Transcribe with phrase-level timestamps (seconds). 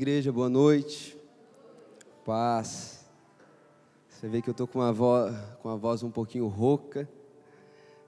[0.00, 1.14] igreja, boa noite.
[2.24, 3.04] Paz.
[4.08, 7.06] Você vê que eu estou com, a voz, com a voz um pouquinho rouca.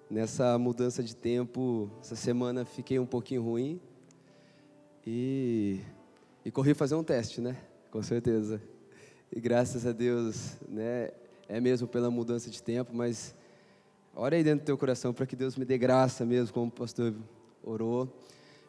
[0.08, 3.78] Nessa mudança de tempo, essa semana fiquei um pouquinho ruim.
[5.06, 5.80] E,
[6.42, 7.58] e corri fazer um teste, né?
[7.90, 8.58] Com certeza.
[9.30, 11.10] E graças a Deus, né?
[11.46, 13.34] É mesmo pela mudança de tempo, mas
[14.16, 16.70] ora aí dentro do teu coração para que Deus me dê graça mesmo, como o
[16.70, 17.14] pastor
[17.62, 18.10] orou.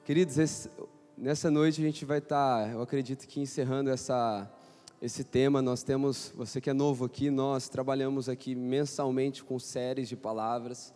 [0.03, 0.69] Queridos, esse,
[1.15, 4.51] Nessa noite a gente vai estar, tá, eu acredito que encerrando essa,
[4.99, 5.61] esse tema.
[5.61, 10.91] Nós temos, você que é novo aqui, nós trabalhamos aqui mensalmente com séries de palavras.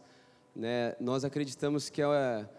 [0.55, 0.95] Né?
[0.99, 2.49] Nós acreditamos que é,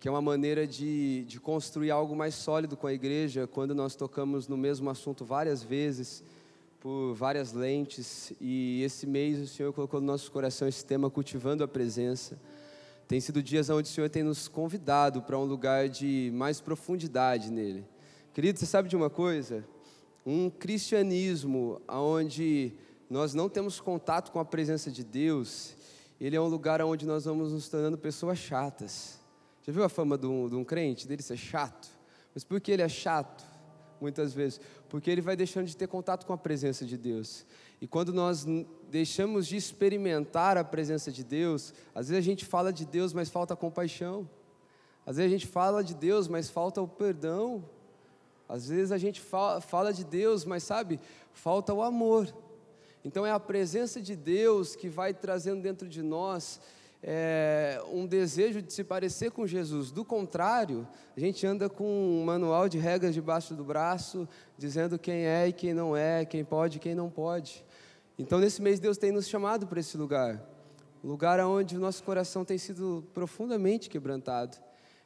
[0.00, 3.94] que é uma maneira de, de construir algo mais sólido com a igreja quando nós
[3.94, 6.24] tocamos no mesmo assunto várias vezes,
[6.80, 8.32] por várias lentes.
[8.40, 12.36] E esse mês o Senhor colocou no nosso coração esse tema, cultivando a presença.
[13.06, 17.50] Tem sido dias onde o Senhor tem nos convidado para um lugar de mais profundidade
[17.50, 17.86] nele.
[18.32, 19.62] Querido, você sabe de uma coisa?
[20.24, 22.72] Um cristianismo onde
[23.10, 25.76] nós não temos contato com a presença de Deus,
[26.18, 29.20] ele é um lugar onde nós vamos nos tornando pessoas chatas.
[29.62, 31.88] Já viu a fama de um, de um crente, dele ser chato?
[32.34, 33.44] Mas por que ele é chato?
[34.00, 34.60] Muitas vezes.
[34.88, 37.44] Porque ele vai deixando de ter contato com a presença de Deus.
[37.84, 38.46] E quando nós
[38.88, 43.28] deixamos de experimentar a presença de Deus, às vezes a gente fala de Deus, mas
[43.28, 44.26] falta compaixão.
[45.04, 47.62] Às vezes a gente fala de Deus, mas falta o perdão.
[48.48, 50.98] Às vezes a gente fala de Deus, mas sabe,
[51.34, 52.34] falta o amor.
[53.04, 56.62] Então é a presença de Deus que vai trazendo dentro de nós
[57.06, 59.90] é, um desejo de se parecer com Jesus.
[59.90, 64.26] Do contrário, a gente anda com um manual de regras debaixo do braço,
[64.56, 67.62] dizendo quem é e quem não é, quem pode e quem não pode.
[68.18, 70.54] Então, nesse mês, Deus tem nos chamado para esse lugar
[71.04, 74.56] um lugar onde o nosso coração tem sido profundamente quebrantado.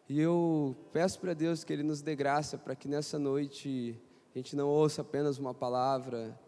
[0.08, 4.00] E eu peço para Deus que Ele nos dê graça para que nessa noite
[4.32, 6.38] a gente não ouça apenas uma palavra,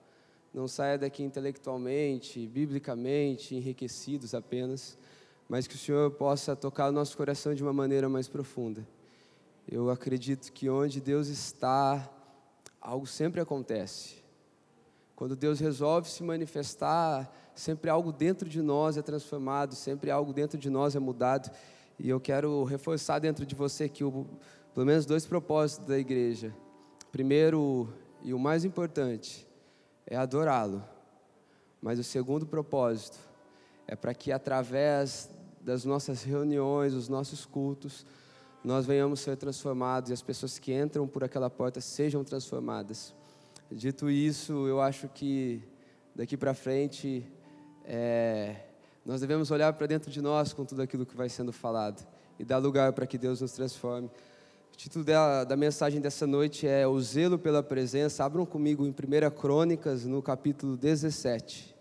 [0.55, 4.97] não saia daqui intelectualmente, biblicamente, enriquecidos apenas,
[5.49, 8.87] mas que o Senhor possa tocar o nosso coração de uma maneira mais profunda.
[9.69, 12.09] Eu acredito que onde Deus está,
[12.81, 14.20] algo sempre acontece.
[15.21, 20.57] Quando Deus resolve se manifestar, sempre algo dentro de nós é transformado, sempre algo dentro
[20.57, 21.55] de nós é mudado.
[21.99, 24.27] E eu quero reforçar dentro de você que o,
[24.73, 26.57] pelo menos dois propósitos da igreja.
[27.13, 27.93] Primeiro
[28.23, 29.47] e o mais importante
[30.07, 30.83] é adorá-lo.
[31.83, 33.19] Mas o segundo propósito
[33.87, 35.29] é para que através
[35.61, 38.07] das nossas reuniões, os nossos cultos,
[38.65, 43.20] nós venhamos ser transformados e as pessoas que entram por aquela porta sejam transformadas.
[43.73, 45.63] Dito isso, eu acho que
[46.13, 47.25] daqui para frente
[47.85, 48.57] é,
[49.07, 52.05] nós devemos olhar para dentro de nós com tudo aquilo que vai sendo falado
[52.37, 54.09] e dar lugar para que Deus nos transforme.
[54.75, 58.25] O título da, da mensagem dessa noite é O Zelo pela Presença.
[58.25, 61.73] Abram comigo em 1 Crônicas, no capítulo 17.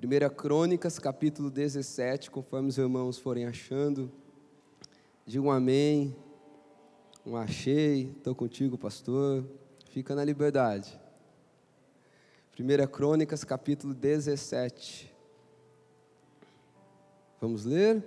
[0.00, 4.08] 1 Crônicas, capítulo 17, conforme os irmãos forem achando.
[5.26, 6.14] Digam amém
[7.24, 9.44] um achei, estou contigo, pastor.
[9.90, 10.98] Fica na liberdade.
[12.58, 15.12] 1 Crônicas, capítulo 17.
[17.40, 18.04] Vamos ler?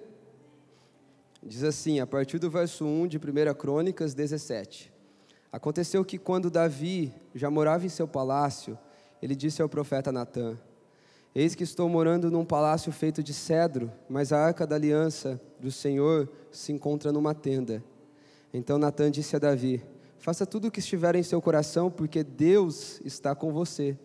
[1.41, 4.91] Diz assim, a partir do verso 1 de 1 Crônicas 17.
[5.51, 8.77] Aconteceu que quando Davi já morava em seu palácio,
[9.21, 10.57] ele disse ao profeta Natã:
[11.33, 15.71] Eis que estou morando num palácio feito de cedro, mas a arca da aliança do
[15.71, 17.81] Senhor se encontra numa tenda.
[18.57, 19.83] Então Natan disse a Davi:
[20.17, 23.97] Faça tudo o que estiver em seu coração, porque Deus está com você.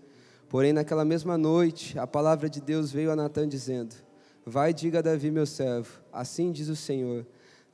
[0.48, 3.94] Porém, naquela mesma noite, a palavra de Deus veio a Natan dizendo:
[4.44, 7.24] Vai, diga a Davi, meu servo, assim diz o Senhor: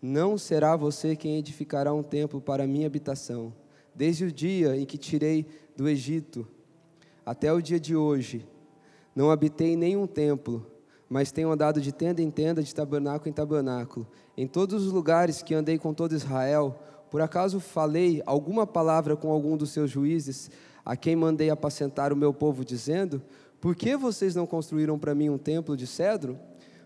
[0.03, 3.55] Não será você quem edificará um templo para a minha habitação.
[3.95, 6.47] Desde o dia em que tirei do Egito
[7.25, 8.47] até o dia de hoje,
[9.15, 10.71] não habitei nenhum templo,
[11.09, 14.07] mas tenho andado de tenda em tenda, de tabernáculo em tabernáculo.
[14.37, 16.79] Em todos os lugares que andei com todo Israel,
[17.11, 20.51] por acaso falei alguma palavra com algum dos seus juízes,
[20.85, 23.23] a quem mandei apacentar o meu povo, dizendo:
[23.61, 26.39] Por que vocês não construíram para mim um templo de cedro?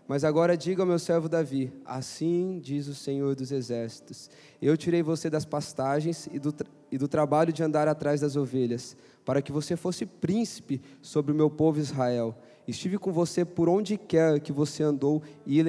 [0.07, 4.29] Mas agora diga ao meu servo Davi: Assim diz o Senhor dos Exércitos:
[4.61, 6.53] Eu tirei você das pastagens e do,
[6.91, 11.35] e do trabalho de andar atrás das ovelhas, para que você fosse príncipe sobre o
[11.35, 12.35] meu povo Israel.
[12.67, 15.59] Estive com você por onde quer que você andou e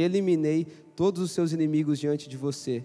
[0.00, 0.66] eliminei
[0.96, 2.84] todos os seus inimigos diante de você.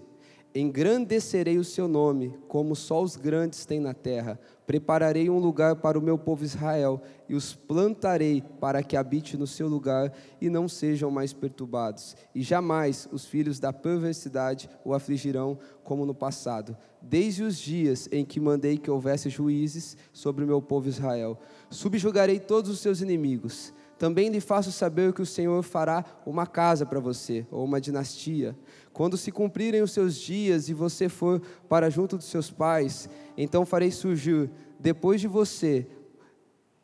[0.54, 4.40] Engrandecerei o seu nome, como só os grandes têm na terra.
[4.66, 9.46] Prepararei um lugar para o meu povo Israel e os plantarei para que habite no
[9.46, 12.16] seu lugar e não sejam mais perturbados.
[12.34, 18.24] E jamais os filhos da perversidade o afligirão como no passado, desde os dias em
[18.24, 21.38] que mandei que houvesse juízes sobre o meu povo Israel.
[21.70, 23.72] Subjugarei todos os seus inimigos.
[23.98, 28.56] Também lhe faço saber que o Senhor fará uma casa para você, ou uma dinastia.
[28.98, 33.64] Quando se cumprirem os seus dias e você for para junto dos seus pais, então
[33.64, 35.86] farei surgir depois de você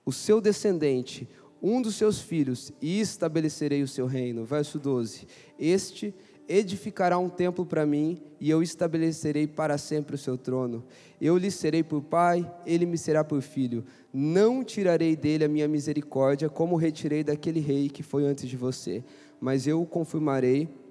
[0.07, 1.29] o seu descendente,
[1.61, 4.45] um dos seus filhos, e estabelecerei o seu reino.
[4.45, 5.27] Verso 12:
[5.59, 6.15] Este
[6.49, 10.85] edificará um templo para mim, e eu estabelecerei para sempre o seu trono.
[11.21, 13.85] Eu lhe serei por pai, ele me será por filho.
[14.13, 19.03] Não tirarei dele a minha misericórdia, como retirei daquele rei que foi antes de você,
[19.41, 20.84] mas eu o confirmarei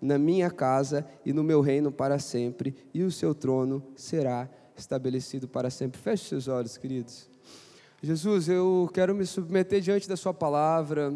[0.00, 5.46] na minha casa e no meu reino para sempre, e o seu trono será estabelecido
[5.46, 6.00] para sempre.
[6.00, 7.28] Feche seus olhos, queridos.
[8.02, 11.12] Jesus, eu quero me submeter diante da Sua palavra.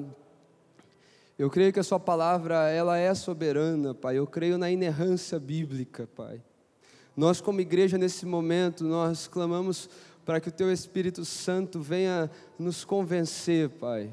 [1.39, 4.19] Eu creio que a Sua palavra ela é soberana, Pai.
[4.19, 6.43] Eu creio na inerrância bíblica, Pai.
[7.17, 9.89] Nós, como igreja, nesse momento, nós clamamos
[10.27, 14.13] para que o Teu Espírito Santo venha nos convencer, Pai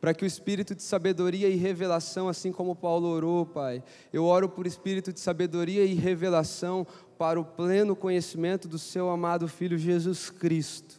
[0.00, 3.82] para que o espírito de sabedoria e revelação, assim como Paulo orou, Pai,
[4.12, 6.86] eu oro por espírito de sabedoria e revelação
[7.18, 10.98] para o pleno conhecimento do Seu amado Filho Jesus Cristo.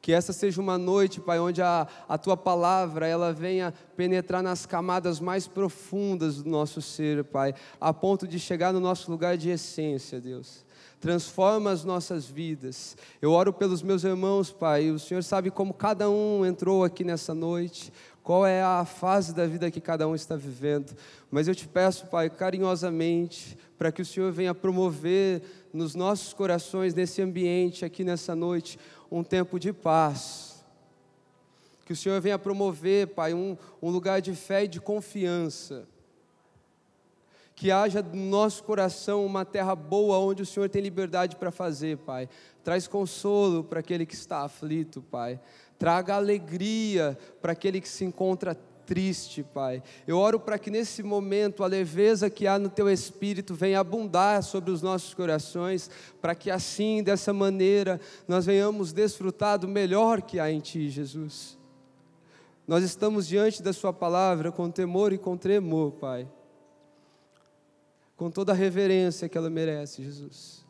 [0.00, 4.66] Que essa seja uma noite, Pai, onde a, a Tua palavra ela venha penetrar nas
[4.66, 9.50] camadas mais profundas do nosso ser, Pai, a ponto de chegar no nosso lugar de
[9.50, 10.64] essência, Deus
[11.02, 12.96] transforma as nossas vidas.
[13.20, 14.88] Eu oro pelos meus irmãos, Pai.
[14.88, 17.92] O Senhor sabe como cada um entrou aqui nessa noite
[18.22, 20.96] qual é a fase da vida que cada um está vivendo.
[21.30, 25.42] Mas eu te peço, Pai, carinhosamente, para que o Senhor venha promover
[25.72, 28.78] nos nossos corações, nesse ambiente, aqui nessa noite,
[29.10, 30.64] um tempo de paz.
[31.84, 35.88] Que o Senhor venha promover, Pai, um, um lugar de fé e de confiança.
[37.56, 41.98] Que haja no nosso coração uma terra boa onde o Senhor tem liberdade para fazer,
[41.98, 42.28] Pai.
[42.62, 45.40] Traz consolo para aquele que está aflito, Pai
[45.82, 48.54] traga alegria para aquele que se encontra
[48.86, 49.82] triste, Pai.
[50.06, 54.44] Eu oro para que nesse momento a leveza que há no teu espírito venha abundar
[54.44, 55.90] sobre os nossos corações,
[56.20, 61.58] para que assim, dessa maneira, nós venhamos desfrutar do melhor que há em ti, Jesus.
[62.64, 66.30] Nós estamos diante da Sua palavra com temor e com tremor, Pai,
[68.16, 70.64] com toda a reverência que ela merece, Jesus.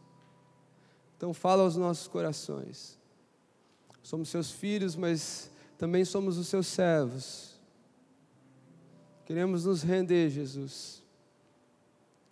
[1.18, 3.01] Então, fala aos nossos corações.
[4.02, 7.52] Somos seus filhos, mas também somos os seus servos.
[9.24, 11.02] Queremos nos render, Jesus.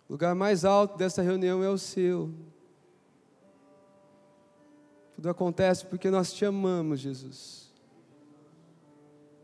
[0.07, 2.33] O lugar mais alto dessa reunião é o seu.
[5.15, 7.71] Tudo acontece porque nós te amamos, Jesus.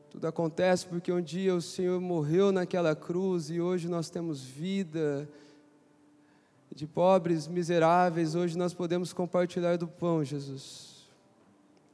[0.09, 5.29] Tudo acontece porque um dia o Senhor morreu naquela cruz e hoje nós temos vida.
[6.73, 10.96] De pobres, miseráveis, hoje nós podemos compartilhar do pão, Jesus.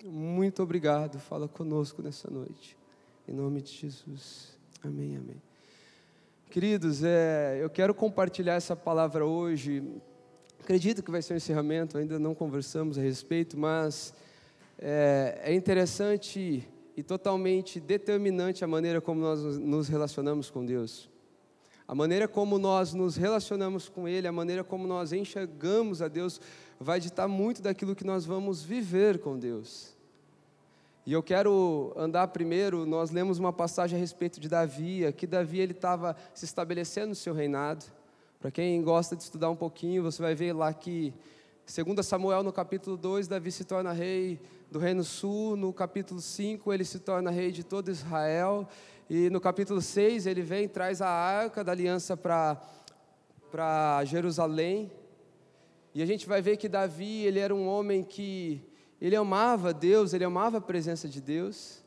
[0.05, 1.17] Muito obrigado.
[1.17, 2.77] Fala conosco nessa noite.
[3.25, 4.57] Em nome de Jesus.
[4.83, 5.41] Amém, amém.
[6.49, 9.81] Queridos, é, eu quero compartilhar essa palavra hoje.
[10.59, 14.13] Acredito que vai ser um encerramento, ainda não conversamos a respeito, mas
[14.77, 16.67] é, é interessante
[16.97, 21.09] e totalmente determinante a maneira como nós nos relacionamos com Deus.
[21.87, 26.41] A maneira como nós nos relacionamos com Ele, a maneira como nós enxergamos a Deus,
[26.77, 29.92] vai ditar muito daquilo que nós vamos viver com Deus.
[31.05, 35.59] E eu quero andar primeiro, nós lemos uma passagem a respeito de Davi, que Davi
[35.59, 37.83] ele estava se estabelecendo no seu reinado.
[38.39, 41.13] Para quem gosta de estudar um pouquinho, você vai ver lá que,
[41.65, 44.39] segundo Samuel, no capítulo 2, Davi se torna rei
[44.71, 48.65] do reino sul, no capítulo 5 ele se torna rei de todo Israel,
[49.09, 52.61] e no capítulo 6 ele vem traz a arca da aliança para
[53.51, 54.91] para Jerusalém.
[55.93, 58.65] E a gente vai ver que Davi, ele era um homem que
[59.05, 61.83] ele amava Deus, ele amava a presença de Deus.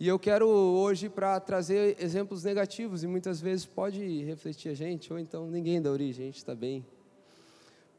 [0.00, 5.12] E eu quero hoje para trazer exemplos negativos e muitas vezes pode refletir a gente,
[5.12, 6.82] ou então ninguém da origem, a gente está bem.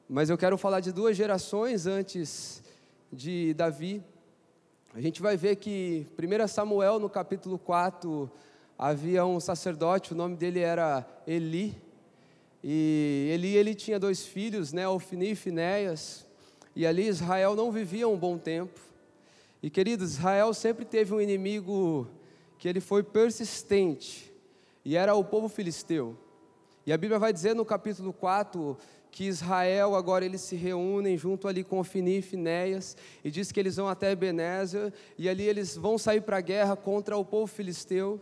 [0.09, 2.63] Mas eu quero falar de duas gerações antes
[3.13, 4.03] de Davi.
[4.95, 8.31] A gente vai ver que 1 Samuel, no capítulo 4,
[8.79, 11.79] havia um sacerdote, o nome dele era Eli.
[12.63, 16.24] E Eli ele tinha dois filhos, né, Ofni e Finéias.
[16.75, 18.79] E ali Israel não vivia um bom tempo.
[19.63, 22.07] E queridos, Israel sempre teve um inimigo
[22.59, 24.31] que ele foi persistente,
[24.83, 26.17] e era o povo filisteu.
[26.85, 28.77] E a Bíblia vai dizer no capítulo 4
[29.09, 33.59] que Israel agora eles se reúnem junto ali com Ofini e Finéias e diz que
[33.59, 37.47] eles vão até Ebenezer e ali eles vão sair para a guerra contra o povo
[37.47, 38.19] filisteu.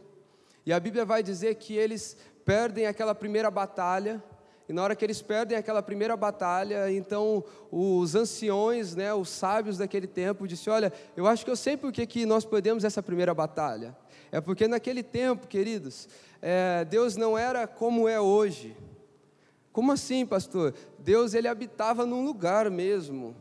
[0.65, 4.23] E a Bíblia vai dizer que eles perdem aquela primeira batalha
[4.67, 9.77] e na hora que eles perdem aquela primeira batalha, então os anciões, né, os sábios
[9.77, 13.03] daquele tempo, disse: Olha, eu acho que eu sei por que, que nós perdemos essa
[13.03, 13.95] primeira batalha.
[14.31, 16.07] É porque naquele tempo, queridos,
[16.41, 18.75] é, Deus não era como é hoje.
[19.71, 20.73] Como assim, pastor?
[20.99, 23.35] Deus ele habitava num lugar mesmo.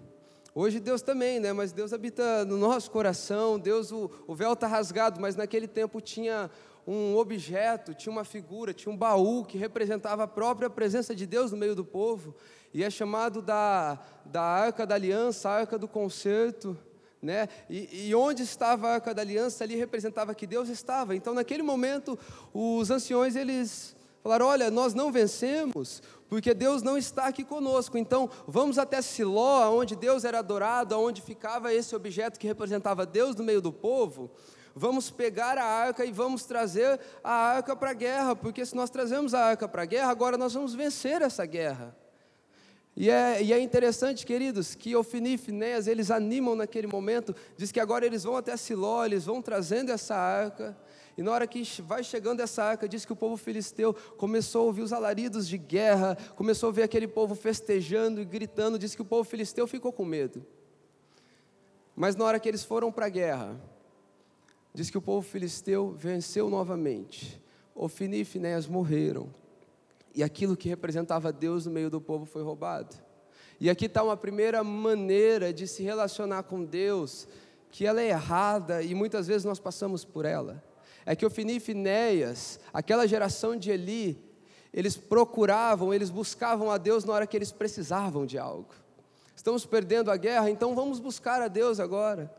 [0.54, 1.52] Hoje Deus também, né?
[1.52, 3.58] Mas Deus habita no nosso coração.
[3.58, 6.50] Deus, o, o véu está rasgado, mas naquele tempo tinha
[6.86, 11.52] um objeto, tinha uma figura, tinha um baú que representava a própria presença de Deus
[11.52, 12.34] no meio do povo.
[12.74, 16.76] E é chamado da, da arca da aliança, a arca do concerto.
[17.20, 17.48] Né?
[17.70, 21.14] E, e, onde estava a arca da aliança ali representava que Deus estava.
[21.14, 22.18] Então, naquele momento,
[22.52, 27.98] os anciões eles falaram: Olha, nós não vencemos porque Deus não está aqui conosco.
[27.98, 33.36] Então, vamos até Siló, onde Deus era adorado, onde ficava esse objeto que representava Deus
[33.36, 34.30] no meio do povo.
[34.74, 38.90] Vamos pegar a arca e vamos trazer a arca para a guerra, porque se nós
[38.90, 41.96] trazemos a arca para a guerra, agora nós vamos vencer essa guerra.
[42.94, 47.72] E é, e é, interessante, queridos, que Ofini e Finéas, eles animam naquele momento, diz
[47.72, 50.76] que agora eles vão até Siló, eles vão trazendo essa arca,
[51.16, 54.64] e na hora que vai chegando essa arca, diz que o povo filisteu começou a
[54.66, 59.02] ouvir os alaridos de guerra, começou a ver aquele povo festejando e gritando, diz que
[59.02, 60.44] o povo filisteu ficou com medo.
[61.94, 63.60] Mas na hora que eles foram para a guerra,
[64.74, 67.40] diz que o povo filisteu venceu novamente.
[67.74, 69.30] Ofini e Finéas morreram,
[70.14, 72.94] e aquilo que representava Deus no meio do povo foi roubado.
[73.58, 77.26] E aqui está uma primeira maneira de se relacionar com Deus,
[77.70, 80.62] que ela é errada e muitas vezes nós passamos por ela.
[81.06, 84.22] É que Ofini e Finéias, aquela geração de Eli,
[84.72, 88.74] eles procuravam, eles buscavam a Deus na hora que eles precisavam de algo.
[89.34, 92.32] Estamos perdendo a guerra, então vamos buscar a Deus agora.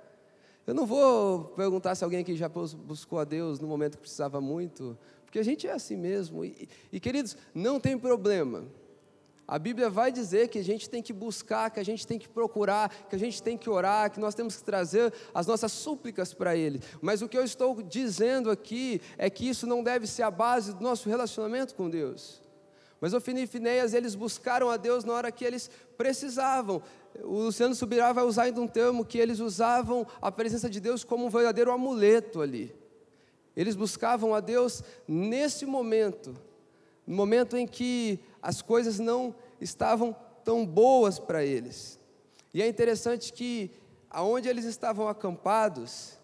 [0.65, 4.39] Eu não vou perguntar se alguém aqui já buscou a Deus no momento que precisava
[4.39, 6.45] muito, porque a gente é assim mesmo.
[6.45, 8.63] E, e, queridos, não tem problema.
[9.45, 12.29] A Bíblia vai dizer que a gente tem que buscar, que a gente tem que
[12.29, 16.33] procurar, que a gente tem que orar, que nós temos que trazer as nossas súplicas
[16.33, 16.81] para Ele.
[17.01, 20.73] Mas o que eu estou dizendo aqui é que isso não deve ser a base
[20.73, 22.42] do nosso relacionamento com Deus.
[23.03, 26.81] Mas Ofini e Finéias, eles buscaram a Deus na hora que eles precisavam.
[27.21, 31.03] O Luciano Subirá vai usar ainda um termo que eles usavam a presença de Deus
[31.03, 32.73] como um verdadeiro amuleto ali.
[33.57, 36.33] Eles buscavam a Deus nesse momento,
[37.05, 41.99] no momento em que as coisas não estavam tão boas para eles.
[42.53, 43.69] E é interessante que
[44.09, 46.17] aonde eles estavam acampados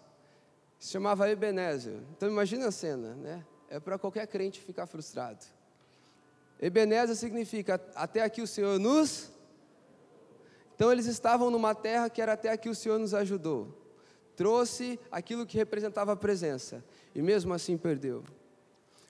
[0.78, 2.00] se chamava Ebenezer.
[2.16, 3.44] Então imagina a cena, né?
[3.68, 5.59] É para qualquer crente ficar frustrado.
[6.60, 9.30] Ebenezer significa até aqui o Senhor nos
[10.80, 13.68] então eles estavam numa terra que era até aqui o Senhor nos ajudou.
[14.34, 16.82] Trouxe aquilo que representava a presença
[17.14, 18.24] e mesmo assim perdeu.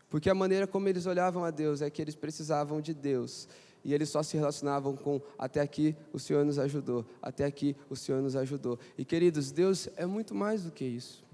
[0.08, 3.46] Porque a maneira como eles olhavam a Deus é que eles precisavam de Deus.
[3.84, 7.94] E eles só se relacionavam com até aqui o Senhor nos ajudou, até aqui o
[7.94, 8.76] Senhor nos ajudou.
[8.98, 11.24] E queridos, Deus é muito mais do que isso.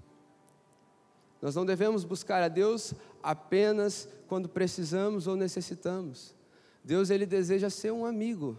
[1.41, 6.35] Nós não devemos buscar a Deus apenas quando precisamos ou necessitamos.
[6.83, 8.57] Deus ele deseja ser um amigo.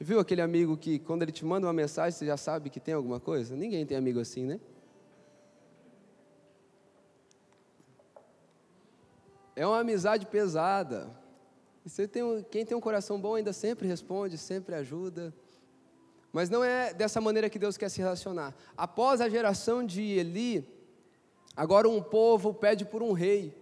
[0.00, 2.94] Viu aquele amigo que quando ele te manda uma mensagem você já sabe que tem
[2.94, 3.54] alguma coisa?
[3.54, 4.60] Ninguém tem amigo assim, né?
[9.54, 11.10] É uma amizade pesada.
[11.84, 15.32] Você tem, quem tem um coração bom ainda sempre responde, sempre ajuda.
[16.32, 18.54] Mas não é dessa maneira que Deus quer se relacionar.
[18.76, 20.66] Após a geração de Eli,
[21.56, 23.56] agora um povo pede por um rei.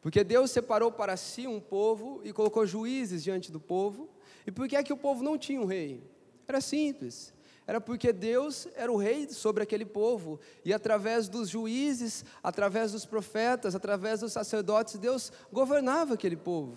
[0.00, 4.08] Porque Deus separou para si um povo e colocou juízes diante do povo.
[4.46, 6.02] E por que é que o povo não tinha um rei?
[6.46, 7.34] Era simples
[7.68, 13.04] era porque Deus era o rei sobre aquele povo, e através dos juízes, através dos
[13.04, 16.74] profetas, através dos sacerdotes, Deus governava aquele povo.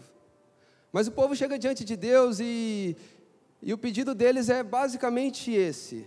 [0.91, 2.97] Mas o povo chega diante de Deus e,
[3.61, 6.05] e o pedido deles é basicamente esse: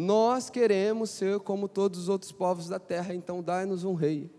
[0.00, 4.30] Nós queremos ser como todos os outros povos da terra, então dai-nos um rei.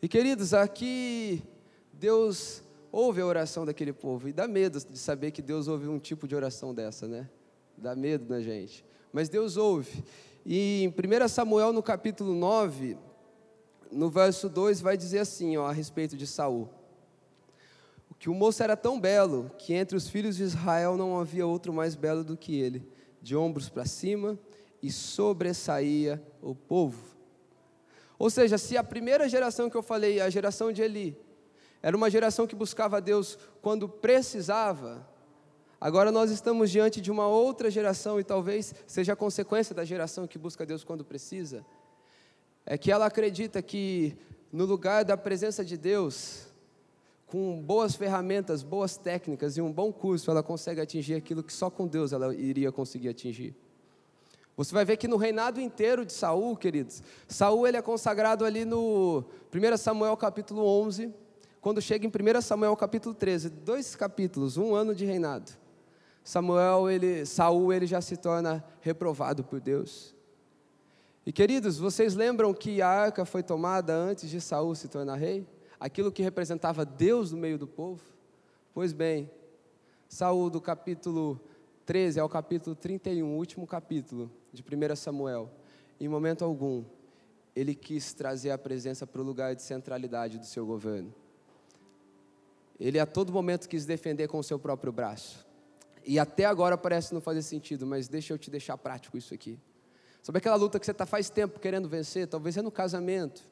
[0.00, 1.42] E queridos, aqui
[1.92, 5.98] Deus ouve a oração daquele povo, e dá medo de saber que Deus ouve um
[5.98, 7.28] tipo de oração dessa, né?
[7.76, 8.82] dá medo na gente.
[9.12, 10.02] Mas Deus ouve.
[10.42, 12.96] E em 1 Samuel, no capítulo 9,
[13.92, 16.70] no verso 2, vai dizer assim, ó, a respeito de Saul.
[18.18, 21.74] Que o moço era tão belo que entre os filhos de Israel não havia outro
[21.74, 22.88] mais belo do que ele,
[23.20, 24.38] de ombros para cima
[24.82, 27.02] e sobressaía o povo.
[28.18, 31.16] Ou seja, se a primeira geração que eu falei, a geração de Eli,
[31.80, 35.08] Era uma geração que buscava Deus quando precisava.
[35.80, 40.26] Agora nós estamos diante de uma outra geração e talvez seja a consequência da geração
[40.26, 41.64] que busca Deus quando precisa.
[42.66, 44.16] É que ela acredita que
[44.52, 46.47] no lugar da presença de Deus,
[47.28, 51.68] com boas ferramentas, boas técnicas e um bom curso, ela consegue atingir aquilo que só
[51.70, 53.54] com Deus ela iria conseguir atingir.
[54.56, 58.64] Você vai ver que no reinado inteiro de Saul, queridos, Saul ele é consagrado ali
[58.64, 61.14] no 1 Samuel capítulo 11,
[61.60, 65.52] quando chega em 1 Samuel capítulo 13, dois capítulos, um ano de reinado.
[66.24, 70.14] Samuel, ele, Saul, ele já se torna reprovado por Deus.
[71.26, 75.46] E queridos, vocês lembram que a arca foi tomada antes de Saul se tornar rei?
[75.80, 78.02] Aquilo que representava Deus no meio do povo?
[78.74, 79.30] Pois bem,
[80.08, 81.40] Saul do capítulo
[81.86, 85.50] 13 ao capítulo 31, último capítulo de 1 Samuel,
[86.00, 86.84] em momento algum,
[87.54, 91.14] ele quis trazer a presença para o lugar de centralidade do seu governo.
[92.78, 95.46] Ele a todo momento quis defender com o seu próprio braço.
[96.04, 99.58] E até agora parece não fazer sentido, mas deixa eu te deixar prático isso aqui.
[100.22, 102.26] Sabe aquela luta que você está faz tempo querendo vencer?
[102.26, 103.44] Talvez é no casamento,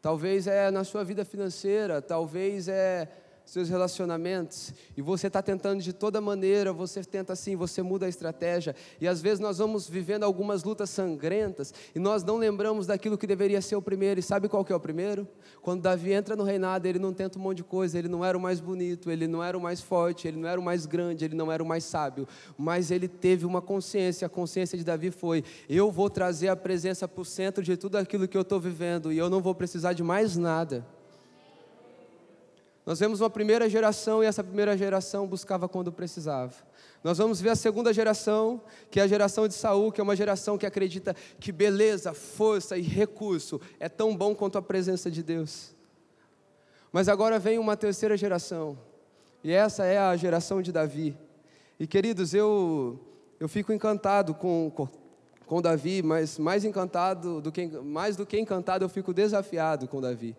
[0.00, 3.08] talvez é na sua vida financeira, talvez é
[3.46, 8.08] seus relacionamentos, e você está tentando de toda maneira, você tenta assim, você muda a
[8.08, 13.16] estratégia, e às vezes nós vamos vivendo algumas lutas sangrentas, e nós não lembramos daquilo
[13.16, 15.28] que deveria ser o primeiro, e sabe qual que é o primeiro?
[15.62, 18.36] Quando Davi entra no reinado, ele não tenta um monte de coisa, ele não era
[18.36, 21.24] o mais bonito, ele não era o mais forte, ele não era o mais grande,
[21.24, 22.26] ele não era o mais sábio,
[22.58, 27.06] mas ele teve uma consciência, a consciência de Davi foi: eu vou trazer a presença
[27.06, 29.92] para o centro de tudo aquilo que eu estou vivendo, e eu não vou precisar
[29.92, 30.84] de mais nada.
[32.86, 36.54] Nós vemos uma primeira geração e essa primeira geração buscava quando precisava.
[37.02, 40.14] Nós vamos ver a segunda geração, que é a geração de Saul, que é uma
[40.14, 45.20] geração que acredita que beleza, força e recurso é tão bom quanto a presença de
[45.20, 45.74] Deus.
[46.92, 48.78] Mas agora vem uma terceira geração,
[49.42, 51.16] e essa é a geração de Davi.
[51.80, 53.00] E queridos, eu
[53.38, 54.88] eu fico encantado com, com,
[55.44, 60.00] com Davi, mas mais encantado do que mais do que encantado, eu fico desafiado com
[60.00, 60.36] Davi.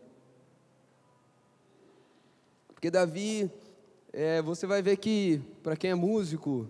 [2.77, 3.51] Porque Davi,
[4.13, 6.69] é, você vai ver que, para quem é músico,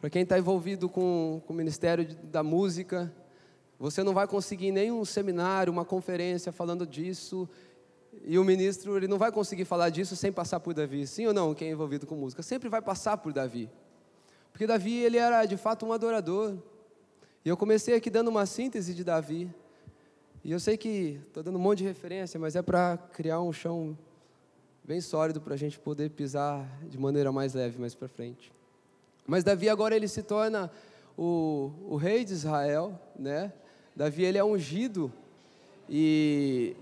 [0.00, 3.14] para quem está envolvido com, com o ministério da música,
[3.78, 7.48] você não vai conseguir nenhum seminário, uma conferência falando disso,
[8.24, 11.06] e o ministro ele não vai conseguir falar disso sem passar por Davi.
[11.06, 12.42] Sim ou não, quem é envolvido com música?
[12.42, 13.70] Sempre vai passar por Davi.
[14.50, 16.56] Porque Davi ele era de fato um adorador.
[17.44, 19.48] E eu comecei aqui dando uma síntese de Davi.
[20.42, 23.52] E eu sei que estou dando um monte de referência, mas é para criar um
[23.52, 23.96] chão
[24.84, 28.52] bem sólido para a gente poder pisar de maneira mais leve mais para frente.
[29.26, 30.70] Mas Davi agora ele se torna
[31.16, 33.52] o, o rei de Israel, né?
[33.94, 35.12] Davi ele é ungido
[35.88, 36.74] e,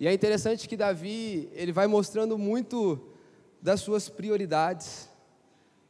[0.00, 3.00] e é interessante que Davi ele vai mostrando muito
[3.62, 5.08] das suas prioridades.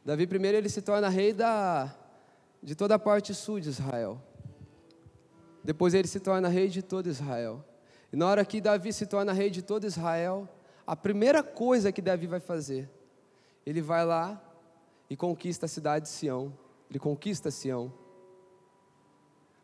[0.05, 1.93] Davi primeiro ele se torna rei da
[2.61, 4.21] de toda a parte sul de Israel.
[5.63, 7.63] Depois ele se torna rei de todo Israel.
[8.11, 10.47] E na hora que Davi se torna rei de todo Israel,
[10.87, 12.89] a primeira coisa que Davi vai fazer,
[13.65, 14.41] ele vai lá
[15.09, 16.57] e conquista a cidade de Sião.
[16.89, 17.93] Ele conquista Sião.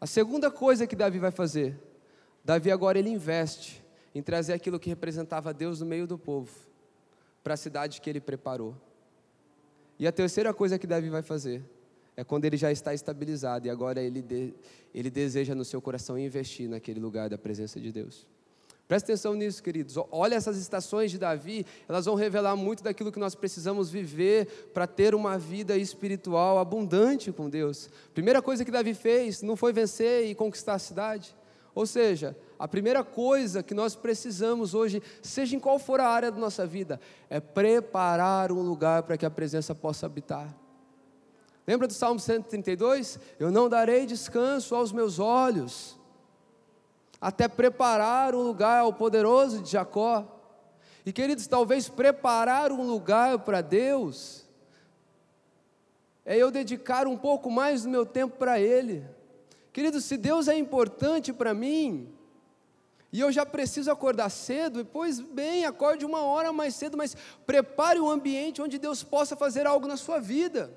[0.02, 1.80] A segunda coisa que Davi vai fazer,
[2.44, 3.82] Davi agora ele investe
[4.14, 6.52] em trazer aquilo que representava Deus no meio do povo
[7.42, 8.76] para a cidade que ele preparou.
[9.98, 11.64] E a terceira coisa que Davi vai fazer
[12.18, 14.54] é quando ele já está estabilizado e agora ele, de,
[14.94, 18.28] ele deseja no seu coração investir naquele lugar da presença de Deus.
[18.88, 19.96] Presta atenção nisso, queridos.
[20.12, 24.86] Olha essas estações de Davi, elas vão revelar muito daquilo que nós precisamos viver para
[24.86, 27.90] ter uma vida espiritual abundante com Deus.
[28.14, 31.34] Primeira coisa que Davi fez não foi vencer e conquistar a cidade.
[31.74, 36.30] Ou seja, a primeira coisa que nós precisamos hoje, seja em qual for a área
[36.30, 40.54] da nossa vida, é preparar um lugar para que a presença possa habitar.
[41.66, 43.18] Lembra do Salmo 132?
[43.40, 45.98] Eu não darei descanso aos meus olhos
[47.24, 50.28] até preparar um lugar ao poderoso de Jacó.
[51.06, 54.46] E queridos, talvez preparar um lugar para Deus
[56.26, 59.06] é eu dedicar um pouco mais do meu tempo para Ele.
[59.72, 62.14] Queridos, se Deus é importante para mim,
[63.12, 68.02] e eu já preciso acordar cedo, pois bem, acorde uma hora mais cedo, mas prepare
[68.02, 70.74] um ambiente onde Deus possa fazer algo na sua vida.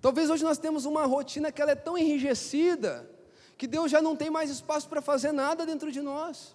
[0.00, 3.10] Talvez hoje nós temos uma rotina que ela é tão enrijecida,
[3.64, 6.54] que Deus já não tem mais espaço para fazer nada dentro de nós.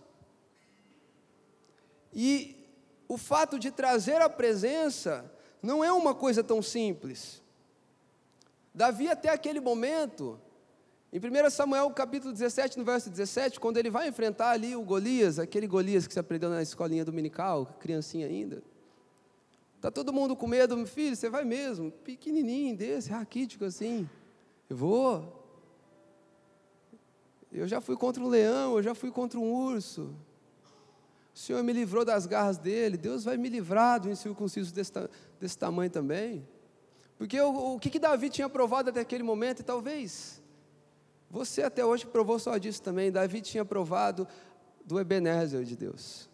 [2.13, 2.55] E
[3.07, 5.25] o fato de trazer a presença
[5.59, 7.41] não é uma coisa tão simples.
[8.71, 10.39] Davi, até aquele momento,
[11.11, 15.39] Em 1 Samuel capítulo 17, no verso 17, quando ele vai enfrentar ali o Golias,
[15.39, 18.61] aquele Golias que você aprendeu na escolinha dominical, criancinha ainda.
[19.77, 24.07] Está todo mundo com medo, meu filho, você vai mesmo, pequenininho desse, raquítico assim.
[24.69, 25.38] Eu vou.
[27.51, 30.15] Eu já fui contra um leão, eu já fui contra um urso.
[31.33, 34.91] O Senhor me livrou das garras dele, Deus vai me livrar do incircunciso desse,
[35.39, 36.47] desse tamanho também.
[37.17, 40.41] Porque o, o que, que Davi tinha provado até aquele momento, e talvez
[41.29, 43.12] você até hoje provou só disso também.
[43.12, 44.27] Davi tinha provado
[44.83, 46.29] do Ebenezer de Deus.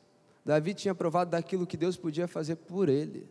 [0.45, 3.28] Davi tinha provado daquilo que Deus podia fazer por ele.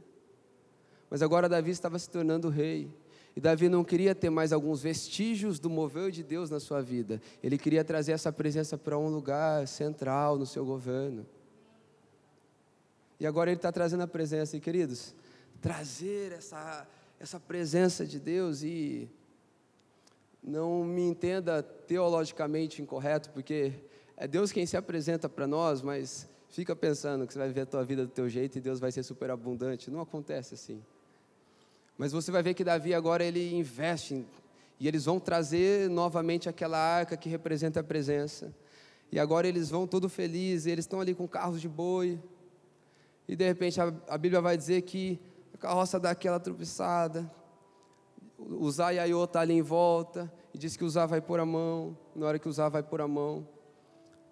[1.08, 2.92] Mas agora Davi estava se tornando rei.
[3.36, 7.20] E Davi não queria ter mais alguns vestígios do mover de Deus na sua vida.
[7.42, 11.26] Ele queria trazer essa presença para um lugar central no seu governo.
[13.18, 15.14] E agora ele está trazendo a presença, e queridos,
[15.60, 16.86] trazer essa,
[17.18, 19.08] essa presença de Deus e
[20.42, 23.72] não me entenda teologicamente incorreto, porque
[24.16, 27.66] é Deus quem se apresenta para nós, mas fica pensando que você vai viver a
[27.66, 29.90] tua vida do teu jeito e Deus vai ser super abundante.
[29.90, 30.80] Não acontece assim.
[31.96, 34.26] Mas você vai ver que Davi agora ele investe
[34.80, 38.54] e eles vão trazer novamente aquela arca que representa a presença.
[39.12, 42.20] E agora eles vão todo felizes, eles estão ali com carros de boi.
[43.28, 45.20] E de repente a, a Bíblia vai dizer que
[45.54, 47.30] a carroça dá aquela tropeçada,
[48.70, 51.96] Zá e a está ali em volta, e diz que Zá vai pôr a mão,
[52.14, 53.46] na hora que Zá vai pôr a mão,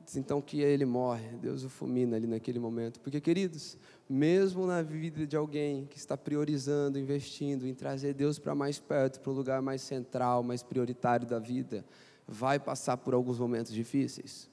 [0.04, 3.00] diz então que ele morre, Deus o fulmina ali naquele momento.
[3.00, 3.78] Porque, queridos,
[4.12, 9.18] mesmo na vida de alguém que está priorizando, investindo em trazer Deus para mais perto,
[9.18, 11.82] para um lugar mais central, mais prioritário da vida,
[12.28, 14.50] vai passar por alguns momentos difíceis.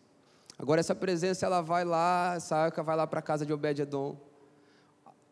[0.57, 4.15] Agora, essa presença, ela vai lá, essa arca vai lá para a casa de Obed-Edom.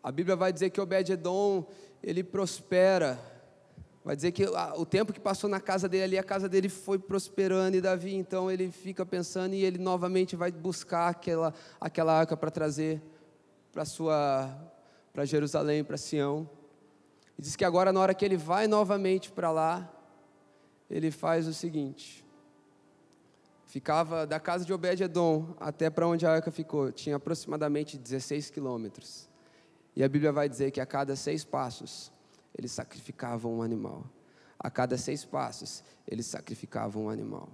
[0.03, 1.65] A Bíblia vai dizer que Obed-Edom,
[2.03, 3.17] ele prospera,
[4.03, 4.45] Vai dizer que
[4.77, 8.15] o tempo que passou na casa dele ali, a casa dele foi prosperando e Davi,
[8.15, 13.01] então ele fica pensando e ele novamente vai buscar aquela, aquela arca para trazer
[13.77, 14.49] para sua
[15.13, 16.49] para Jerusalém, para Sião.
[17.37, 19.87] E diz que agora na hora que ele vai novamente para lá,
[20.89, 22.25] ele faz o seguinte:
[23.67, 29.29] ficava da casa de Obed-edom até para onde a arca ficou, tinha aproximadamente 16 quilômetros.
[29.95, 32.11] E a Bíblia vai dizer que a cada seis passos
[32.57, 34.03] eles sacrificavam um animal.
[34.57, 37.47] A cada seis passos, eles sacrificavam um animal.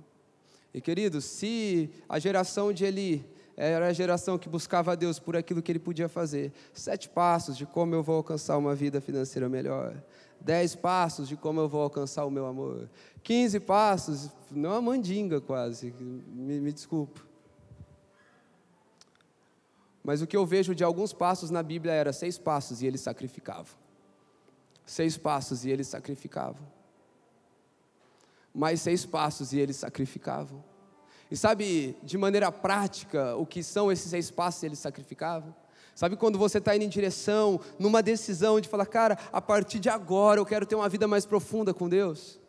[0.73, 5.37] E queridos, se a geração de Eli era a geração que buscava a Deus por
[5.37, 9.47] aquilo que ele podia fazer, sete passos de como eu vou alcançar uma vida financeira
[9.47, 9.95] melhor,
[10.41, 12.89] dez passos de como eu vou alcançar o meu amor,
[13.21, 17.21] quinze passos, não é uma mandinga quase, me, me desculpa.
[20.03, 23.01] Mas o que eu vejo de alguns passos na Bíblia era seis passos e eles
[23.01, 23.83] sacrificavam
[24.85, 26.65] seis passos e eles sacrificavam.
[28.53, 30.63] Mais seis passos e eles sacrificavam.
[31.33, 35.51] E sabe, de maneira prática, o que são esses seis passos e eles sacrificavam?
[35.95, 39.89] Sabe quando você está indo em direção, numa decisão de falar, cara, a partir de
[39.89, 42.39] agora eu quero ter uma vida mais profunda com Deus?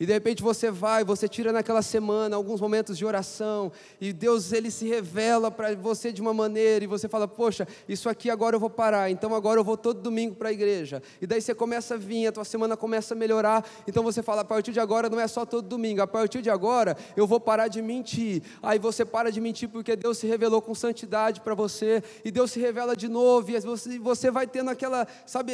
[0.00, 4.52] E de repente você vai, você tira naquela semana alguns momentos de oração, e Deus
[4.52, 8.54] ele se revela para você de uma maneira, e você fala: Poxa, isso aqui agora
[8.54, 11.02] eu vou parar, então agora eu vou todo domingo para a igreja.
[11.20, 14.42] E daí você começa a vir, a tua semana começa a melhorar, então você fala:
[14.42, 17.40] A partir de agora não é só todo domingo, a partir de agora eu vou
[17.40, 18.44] parar de mentir.
[18.62, 22.52] Aí você para de mentir porque Deus se revelou com santidade para você, e Deus
[22.52, 25.52] se revela de novo, e você, vai tendo aquela, sabe,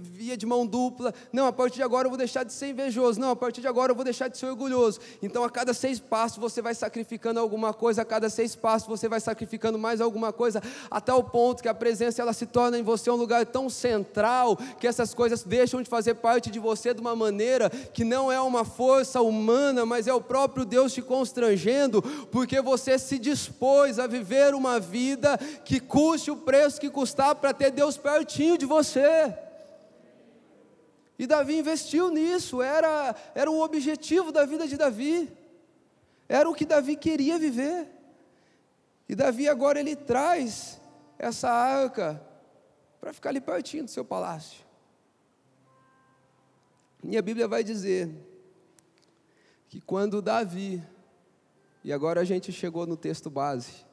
[0.00, 3.20] via de mão dupla: Não, a partir de agora eu vou deixar de ser invejoso,
[3.20, 4.98] não, a partir de agora agora eu vou deixar de ser orgulhoso.
[5.22, 9.08] Então, a cada seis passos, você vai sacrificando alguma coisa, a cada seis passos, você
[9.08, 12.82] vai sacrificando mais alguma coisa, até o ponto que a presença ela se torna em
[12.82, 17.00] você um lugar tão central, que essas coisas deixam de fazer parte de você de
[17.00, 22.00] uma maneira que não é uma força humana, mas é o próprio Deus te constrangendo,
[22.32, 27.52] porque você se dispôs a viver uma vida que custe o preço que custar para
[27.52, 29.44] ter Deus pertinho de você.
[31.18, 35.30] E Davi investiu nisso, era, era o objetivo da vida de Davi,
[36.28, 37.88] era o que Davi queria viver.
[39.08, 40.80] E Davi agora ele traz
[41.18, 42.20] essa arca
[43.00, 44.64] para ficar ali pertinho do seu palácio.
[47.02, 48.10] E a Bíblia vai dizer
[49.68, 50.82] que quando Davi,
[51.84, 53.83] e agora a gente chegou no texto base,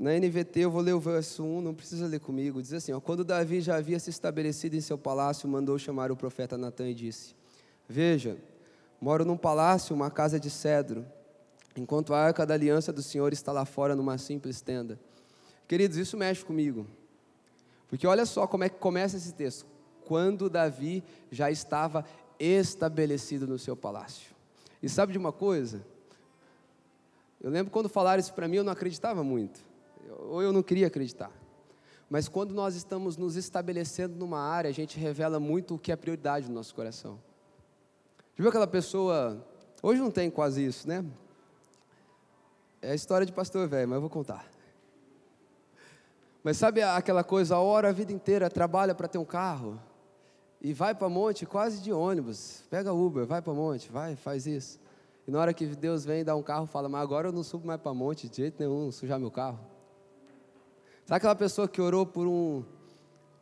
[0.00, 2.62] na NVT eu vou ler o verso 1, não precisa ler comigo.
[2.62, 6.16] Diz assim: ó, Quando Davi já havia se estabelecido em seu palácio, mandou chamar o
[6.16, 7.34] profeta Natan e disse:
[7.86, 8.38] Veja,
[8.98, 11.04] moro num palácio, uma casa de cedro,
[11.76, 14.98] enquanto a arca da aliança do Senhor está lá fora numa simples tenda.
[15.68, 16.86] Queridos, isso mexe comigo.
[17.86, 19.66] Porque olha só como é que começa esse texto.
[20.06, 22.06] Quando Davi já estava
[22.38, 24.34] estabelecido no seu palácio.
[24.82, 25.84] E sabe de uma coisa?
[27.38, 29.68] Eu lembro quando falaram isso para mim, eu não acreditava muito,
[30.18, 31.30] ou eu não queria acreditar.
[32.08, 35.96] Mas quando nós estamos nos estabelecendo numa área, a gente revela muito o que é
[35.96, 37.20] prioridade no nosso coração.
[38.34, 39.46] Já viu aquela pessoa.
[39.82, 41.04] Hoje não tem quase isso, né?
[42.82, 44.50] É a história de pastor velho, mas eu vou contar.
[46.42, 49.78] Mas sabe aquela coisa, ora a vida inteira, trabalha para ter um carro
[50.60, 54.80] e vai para monte quase de ônibus, pega Uber, vai para monte, vai, faz isso.
[55.28, 57.66] E na hora que Deus vem dar um carro, fala, mas agora eu não subo
[57.66, 59.60] mais para monte de jeito nenhum, sujar meu carro.
[61.10, 62.62] Sabe aquela pessoa que orou por um,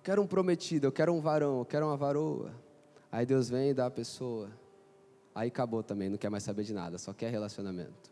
[0.02, 2.50] quero um prometido, eu quero um varão, eu quero uma varoa.
[3.12, 4.50] Aí Deus vem e dá a pessoa.
[5.35, 8.11] Aí acabou também, não quer mais saber de nada, só quer relacionamento.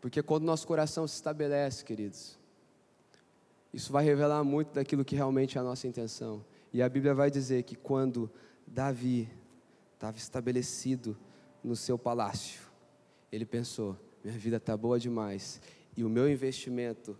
[0.00, 2.38] Porque quando nosso coração se estabelece, queridos,
[3.70, 6.42] isso vai revelar muito daquilo que realmente é a nossa intenção.
[6.72, 8.30] E a Bíblia vai dizer que quando
[8.66, 9.30] Davi
[9.92, 11.18] estava estabelecido
[11.62, 12.62] no seu palácio,
[13.30, 15.60] ele pensou: minha vida está boa demais
[15.94, 17.14] e o meu investimento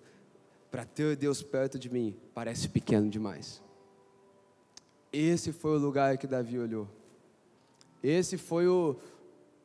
[0.71, 3.63] para ter Deus perto de mim parece pequeno demais.
[5.13, 6.89] Esse foi o lugar que Davi olhou.
[8.03, 8.97] Esse foi o,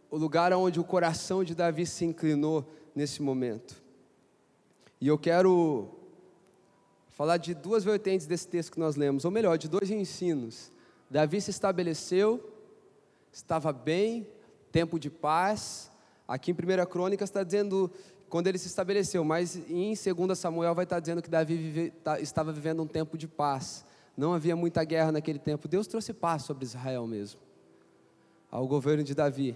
[0.10, 3.82] o lugar onde o coração de Davi se inclinou nesse momento.
[5.00, 5.90] E eu quero
[7.10, 10.72] falar de duas vertentes desse texto que nós lemos, ou melhor, de dois ensinos.
[11.10, 12.52] Davi se estabeleceu,
[13.32, 14.28] estava bem,
[14.72, 15.92] tempo de paz.
[16.28, 17.92] Aqui em 1 Crônica está dizendo
[18.34, 22.20] quando ele se estabeleceu, mas em 2 Samuel vai estar dizendo que Davi vive, tá,
[22.20, 23.86] estava vivendo um tempo de paz.
[24.18, 25.68] Não havia muita guerra naquele tempo.
[25.68, 27.40] Deus trouxe paz sobre Israel mesmo,
[28.50, 29.56] ao governo de Davi.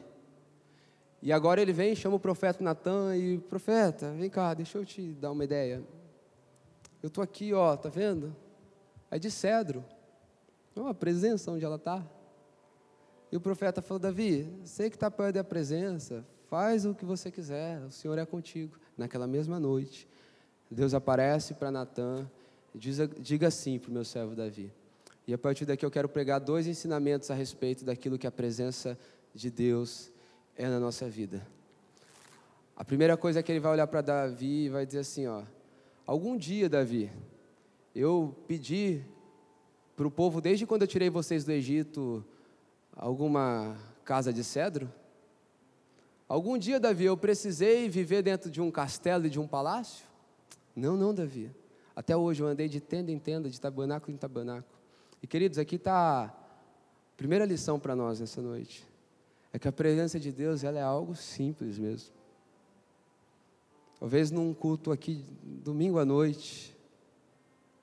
[1.23, 5.11] E agora ele vem, chama o profeta Natan e profeta, vem cá, deixa eu te
[5.13, 5.81] dar uma ideia.
[7.01, 8.35] Eu estou aqui, ó, tá vendo?
[9.09, 9.83] É de cedro.
[10.75, 12.05] É uma presença onde ela está.
[13.31, 17.29] E o profeta falou: Davi, sei que está perto da presença, faz o que você
[17.31, 18.77] quiser, o Senhor é contigo.
[18.97, 20.07] Naquela mesma noite,
[20.69, 22.29] Deus aparece para Natan,
[22.73, 24.71] diz, diga assim para o meu servo Davi.
[25.27, 28.97] E a partir daqui eu quero pregar dois ensinamentos a respeito daquilo que a presença
[29.33, 30.11] de Deus
[30.55, 31.45] é na nossa vida.
[32.75, 35.43] A primeira coisa é que ele vai olhar para Davi e vai dizer assim: ó,
[36.07, 37.11] Algum dia, Davi,
[37.93, 39.03] eu pedi
[39.97, 42.23] para o povo, desde quando eu tirei vocês do Egito,
[42.95, 44.89] alguma casa de cedro?
[46.27, 50.05] Algum dia, Davi, eu precisei viver dentro de um castelo e de um palácio?
[50.75, 51.49] Não, não, Davi.
[51.95, 54.77] Até hoje eu andei de tenda em tenda, de tabernáculo em tabernáculo.
[55.23, 56.33] E queridos, aqui está a
[57.15, 58.85] primeira lição para nós nessa noite.
[59.53, 62.13] É que a presença de Deus ela é algo simples mesmo.
[63.99, 66.75] Talvez num culto aqui, domingo à noite,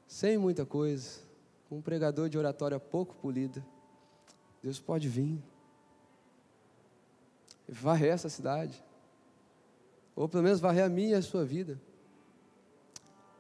[0.06, 1.18] sem muita coisa,
[1.68, 3.64] com um pregador de oratória pouco polida,
[4.62, 5.42] Deus pode vir
[7.68, 8.82] varrer essa cidade,
[10.14, 11.80] ou pelo menos varrer a minha e a sua vida.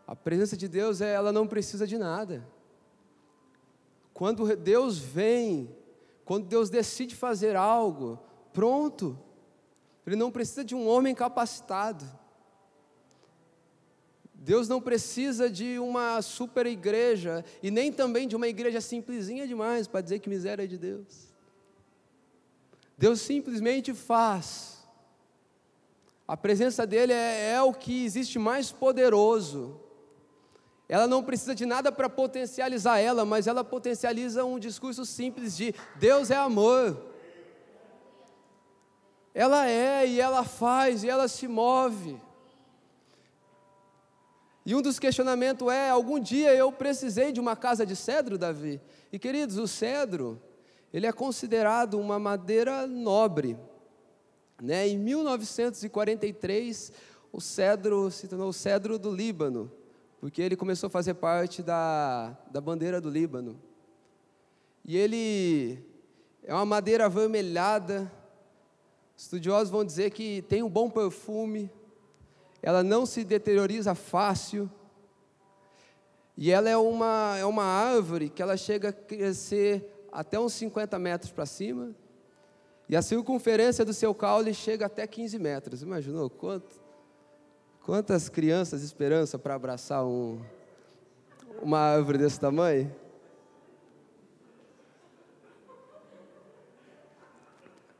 [0.06, 2.46] A presença de Deus, ela não precisa de nada.
[4.12, 5.74] Quando Deus vem,
[6.24, 8.18] quando Deus decide fazer algo,
[8.52, 9.18] pronto.
[10.06, 12.04] Ele não precisa de um homem capacitado.
[14.34, 19.88] Deus não precisa de uma super igreja e nem também de uma igreja simplesinha demais
[19.88, 21.33] para dizer que miséria é de Deus.
[22.96, 24.74] Deus simplesmente faz.
[26.26, 29.80] A presença dele é, é o que existe mais poderoso.
[30.88, 35.74] Ela não precisa de nada para potencializar ela, mas ela potencializa um discurso simples de
[35.96, 37.14] Deus é amor.
[39.34, 42.20] Ela é e ela faz e ela se move.
[44.64, 48.80] E um dos questionamentos é: algum dia eu precisei de uma casa de cedro, Davi?
[49.12, 50.40] E queridos, o cedro,
[50.94, 53.58] ele é considerado uma madeira nobre.
[54.62, 54.86] Né?
[54.86, 56.92] Em 1943,
[57.32, 59.72] o cedro se tornou o cedro do Líbano,
[60.20, 63.60] porque ele começou a fazer parte da, da bandeira do Líbano.
[64.84, 65.84] E ele
[66.44, 68.08] é uma madeira avermelhada.
[69.16, 71.68] Estudiosos vão dizer que tem um bom perfume,
[72.62, 74.70] ela não se deterioriza fácil.
[76.36, 80.96] E ela é uma, é uma árvore que ela chega a crescer até uns 50
[81.00, 81.92] metros para cima.
[82.88, 85.82] E a circunferência do seu caule chega até 15 metros.
[85.82, 86.80] Imaginou quanto,
[87.82, 90.40] quantas crianças esperança para abraçar um,
[91.60, 92.94] uma árvore desse tamanho?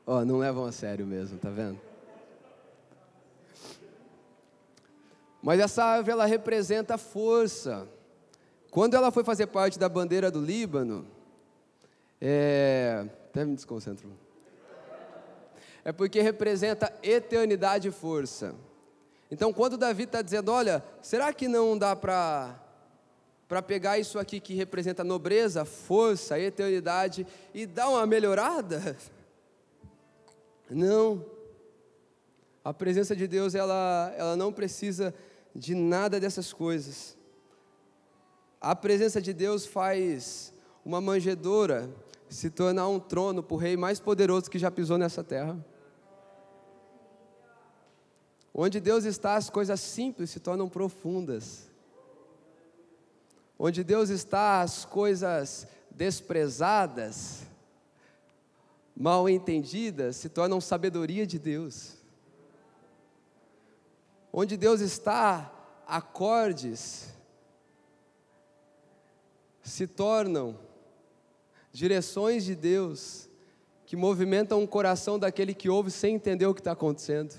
[0.07, 1.81] Ó, oh, não levam a sério mesmo, tá vendo?
[5.43, 7.89] Mas essa árvore ela representa força.
[8.71, 11.07] Quando ela foi fazer parte da bandeira do Líbano,
[12.27, 14.11] é, até me desconcentro.
[15.85, 18.55] é porque representa eternidade e força.
[19.31, 22.61] Então, quando Davi está dizendo, olha, será que não dá para
[23.47, 28.97] para pegar isso aqui que representa nobreza, força, eternidade e dar uma melhorada?
[30.71, 31.27] Não.
[32.65, 35.15] A presença de Deus, ela, ela não precisa
[35.55, 37.19] de nada dessas coisas.
[38.59, 41.91] A presença de Deus faz uma manjedoura
[42.35, 45.57] se tornar um trono para o rei mais poderoso que já pisou nessa terra.
[48.53, 51.71] Onde Deus está, as coisas simples se tornam profundas.
[53.57, 57.45] Onde Deus está, as coisas desprezadas,
[58.97, 61.95] mal entendidas, se tornam sabedoria de Deus.
[64.33, 65.53] Onde Deus está,
[65.87, 67.15] acordes
[69.63, 70.64] se tornam
[71.75, 73.29] direções de Deus
[73.85, 77.35] que movimentam o coração daquele que ouve sem entender o que está acontecendo.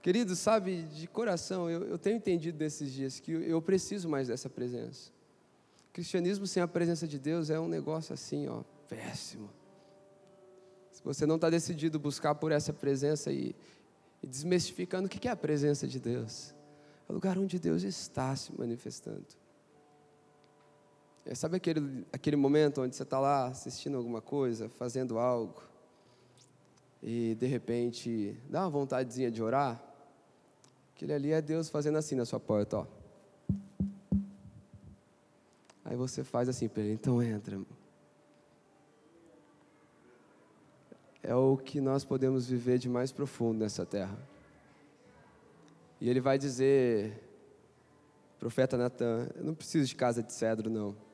[0.00, 4.48] Querido, sabe, de coração, eu, eu tenho entendido nesses dias que eu, preciso mais dessa
[4.48, 5.10] presença.
[5.90, 9.50] O cristianismo sem a presença de Deus é um negócio assim, ó, péssimo.
[10.90, 13.54] Se você não está decidido buscar por essa presença e,
[14.22, 16.54] e desmistificando o que é a presença de Deus,
[17.06, 19.26] é o lugar onde Deus está se manifestando.
[21.28, 25.62] É, sabe aquele, aquele momento onde você está lá assistindo alguma coisa, fazendo algo,
[27.02, 29.78] e de repente dá uma vontadezinha de orar?
[30.96, 32.86] Aquele ali é Deus fazendo assim na sua porta, ó.
[35.84, 37.60] Aí você faz assim para ele, então entra.
[41.22, 44.18] É o que nós podemos viver de mais profundo nessa terra.
[46.00, 47.22] E ele vai dizer,
[48.38, 51.07] profeta Natan, eu não preciso de casa de cedro, não.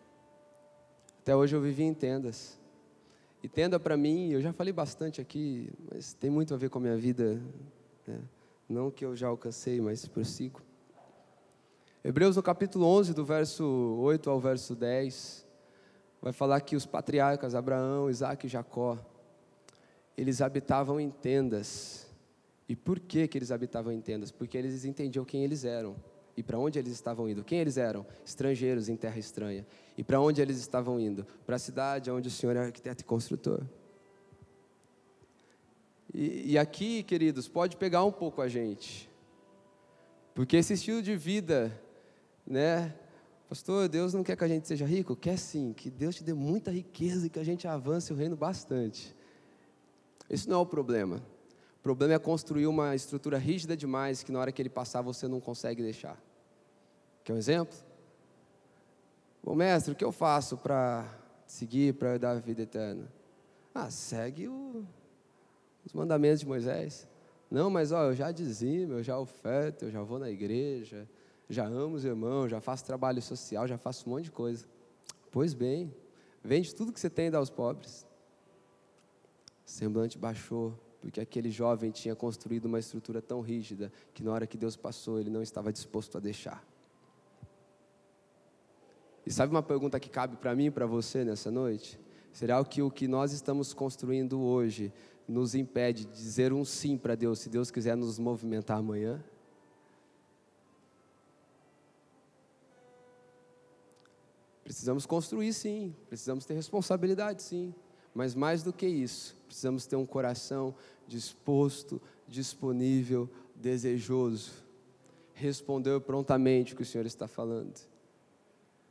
[1.24, 2.60] Até hoje eu vivi em tendas.
[3.42, 6.78] E tenda para mim, eu já falei bastante aqui, mas tem muito a ver com
[6.78, 7.40] a minha vida.
[8.06, 8.20] Né?
[8.68, 10.60] Não que eu já alcancei, mas prossigo.
[12.04, 13.64] Hebreus no capítulo 11, do verso
[14.00, 15.46] 8 ao verso 10,
[16.20, 18.98] vai falar que os patriarcas Abraão, Isaac e Jacó,
[20.18, 22.06] eles habitavam em tendas.
[22.68, 24.30] E por que, que eles habitavam em tendas?
[24.30, 25.96] Porque eles entendiam quem eles eram
[26.36, 27.44] e para onde eles estavam indo.
[27.44, 28.06] Quem eles eram?
[28.24, 29.66] Estrangeiros em terra estranha.
[29.96, 31.26] E para onde eles estavam indo?
[31.46, 33.62] Para a cidade onde o Senhor é arquiteto e construtor.
[36.12, 39.10] E, e aqui, queridos, pode pegar um pouco a gente.
[40.34, 41.80] Porque esse estilo de vida,
[42.46, 42.94] né?
[43.48, 45.14] Pastor, Deus não quer que a gente seja rico?
[45.14, 48.34] Quer sim, que Deus te dê muita riqueza e que a gente avance o reino
[48.34, 49.14] bastante.
[50.28, 51.22] Isso não é o problema.
[51.84, 55.28] O problema é construir uma estrutura rígida demais que na hora que ele passar você
[55.28, 56.18] não consegue deixar.
[57.22, 57.76] Quer um exemplo?
[59.42, 61.06] Bom, mestre, o que eu faço para
[61.46, 63.06] seguir, para dar a vida eterna?
[63.74, 64.82] Ah, segue o,
[65.84, 67.06] os mandamentos de Moisés.
[67.50, 71.06] Não, mas ó, eu já dizimo, eu já oferto, eu já vou na igreja,
[71.50, 74.64] já amo os irmãos, já faço trabalho social, já faço um monte de coisa.
[75.30, 75.94] Pois bem,
[76.42, 78.06] vende tudo que você tem e dá aos pobres.
[79.66, 84.46] O semblante baixou, porque aquele jovem tinha construído uma estrutura tão rígida que na hora
[84.46, 86.64] que Deus passou, ele não estava disposto a deixar.
[89.26, 92.00] E sabe uma pergunta que cabe para mim e para você nessa noite?
[92.32, 94.90] Será que o que nós estamos construindo hoje
[95.28, 99.22] nos impede de dizer um sim para Deus, se Deus quiser nos movimentar amanhã?
[104.64, 107.74] Precisamos construir sim, precisamos ter responsabilidade sim,
[108.14, 110.74] mas mais do que isso, precisamos ter um coração
[111.06, 114.52] disposto, disponível, desejoso,
[115.32, 117.80] responder prontamente o que o Senhor está falando.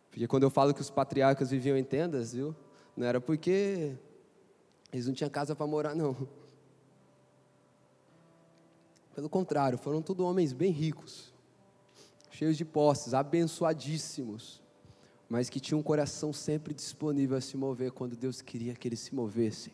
[0.10, 2.56] Porque quando eu falo que os patriarcas viviam em tendas, viu?
[2.95, 3.95] Não era porque
[4.91, 6.28] eles não tinham casa para morar, não.
[9.15, 11.34] Pelo contrário, foram todos homens bem ricos,
[12.30, 14.62] cheios de posses, abençoadíssimos,
[15.30, 18.99] mas que tinham um coração sempre disponível a se mover quando Deus queria que eles
[18.99, 19.73] se movessem.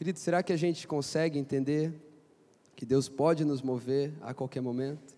[0.00, 1.92] Querido, será que a gente consegue entender
[2.74, 5.14] que Deus pode nos mover a qualquer momento?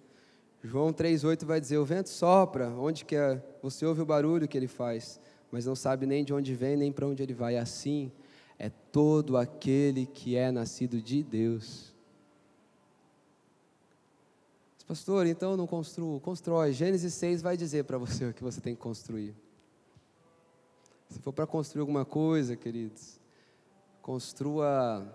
[0.61, 4.67] João 3,8 vai dizer: O vento sopra, onde quer, você ouve o barulho que ele
[4.67, 5.21] faz,
[5.53, 7.57] mas não sabe nem de onde vem, nem para onde ele vai.
[7.57, 8.11] Assim
[8.59, 11.95] é todo aquele que é nascido de Deus.
[14.75, 16.19] Mas, pastor, então não construo.
[16.19, 16.73] Constrói.
[16.73, 19.33] Gênesis 6 vai dizer para você o que você tem que construir.
[21.09, 23.22] Se for para construir alguma coisa, queridos,
[24.03, 25.07] construa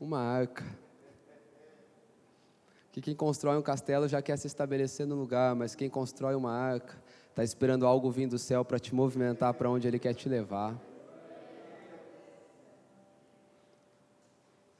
[0.00, 0.64] uma arca.
[2.90, 6.52] Que quem constrói um castelo já quer se estabelecer no lugar, mas quem constrói uma
[6.52, 6.96] arca
[7.38, 10.76] Está esperando algo vindo do céu para te movimentar para onde Ele quer te levar.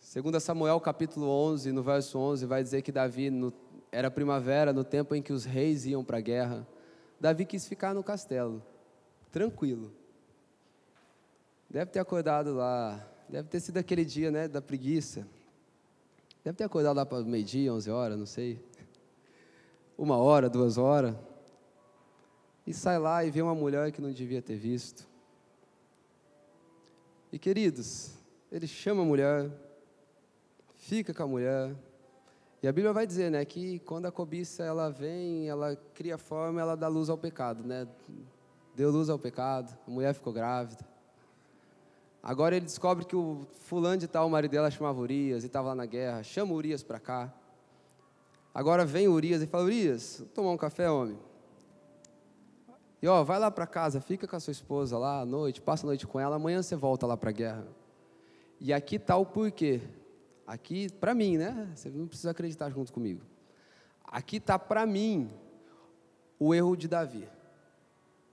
[0.00, 3.52] Segundo Samuel capítulo 11, no verso 11, vai dizer que Davi no,
[3.92, 6.66] era primavera, no tempo em que os reis iam para a guerra.
[7.20, 8.60] Davi quis ficar no castelo,
[9.30, 9.92] tranquilo.
[11.70, 15.26] Deve ter acordado lá, deve ter sido aquele dia, né, da preguiça.
[16.42, 18.58] Deve ter acordado lá para meio-dia, 11 horas, não sei.
[19.96, 21.14] Uma hora, duas horas.
[22.66, 25.06] E sai lá e vê uma mulher que não devia ter visto.
[27.32, 28.12] E queridos,
[28.50, 29.50] ele chama a mulher,
[30.76, 31.74] fica com a mulher.
[32.62, 36.60] E a Bíblia vai dizer, né, que quando a cobiça ela vem, ela cria forma,
[36.60, 37.86] ela dá luz ao pecado, né?
[38.74, 40.84] Deu luz ao pecado, a mulher ficou grávida.
[42.22, 45.68] Agora ele descobre que o fulano de tal, o marido dela chamava Urias e estava
[45.68, 46.22] lá na guerra.
[46.22, 47.32] Chama Urias para cá.
[48.52, 51.18] Agora vem Urias e fala: Urias, tomar um café, homem.
[53.00, 55.86] E ó, vai lá para casa, fica com a sua esposa lá à noite, passa
[55.86, 57.66] a noite com ela, amanhã você volta lá para a guerra.
[58.60, 59.80] E aqui está o porquê.
[60.44, 61.70] Aqui, para mim, né?
[61.74, 63.22] Você não precisa acreditar junto comigo.
[64.04, 65.30] Aqui está para mim
[66.38, 67.28] o erro de Davi.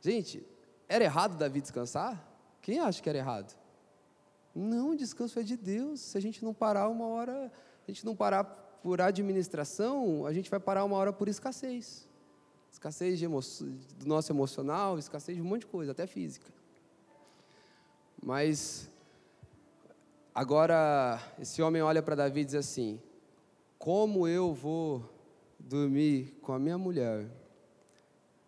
[0.02, 0.44] Gente,
[0.88, 2.26] era errado Davi descansar?
[2.62, 3.56] Quem acha que era errado?
[4.56, 6.00] Não, o descanso é de Deus.
[6.00, 7.52] Se a gente não parar uma hora,
[7.86, 12.08] a gente não parar por administração, a gente vai parar uma hora por escassez.
[12.72, 13.40] Escassez emo...
[13.98, 16.50] do nosso emocional, escassez de um monte de coisa, até física.
[18.24, 18.90] Mas
[20.34, 23.02] agora esse homem olha para Davi e diz assim:
[23.78, 25.04] Como eu vou
[25.60, 27.30] dormir com a minha mulher,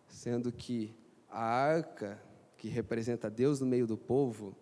[0.08, 0.95] sendo que
[1.30, 2.22] a arca
[2.58, 4.55] que representa Deus no meio do povo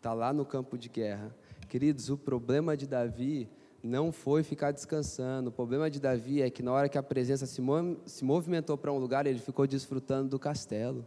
[0.00, 1.30] está lá no campo de guerra.
[1.68, 3.46] Queridos, o problema de Davi
[3.82, 5.50] não foi ficar descansando.
[5.50, 7.60] O problema de Davi é que na hora que a presença se,
[8.22, 11.06] movimentou para um lugar, ele ficou desfrutando do castelo.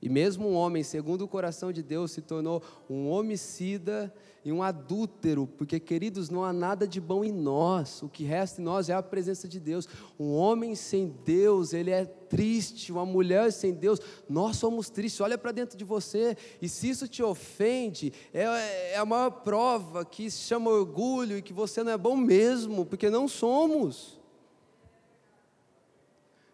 [0.00, 4.12] E mesmo um homem, segundo o coração de Deus, se tornou um homicida
[4.44, 8.60] e um adúltero, porque, queridos, não há nada de bom em nós, o que resta
[8.60, 9.88] em nós é a presença de Deus.
[10.20, 15.20] Um homem sem Deus, ele é triste, uma mulher sem Deus, nós somos tristes.
[15.20, 20.04] Olha para dentro de você, e se isso te ofende, é, é a maior prova
[20.04, 24.20] que se chama orgulho e que você não é bom mesmo, porque não somos.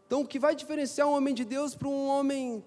[0.07, 2.65] Então, o que vai diferenciar um homem de Deus para um homem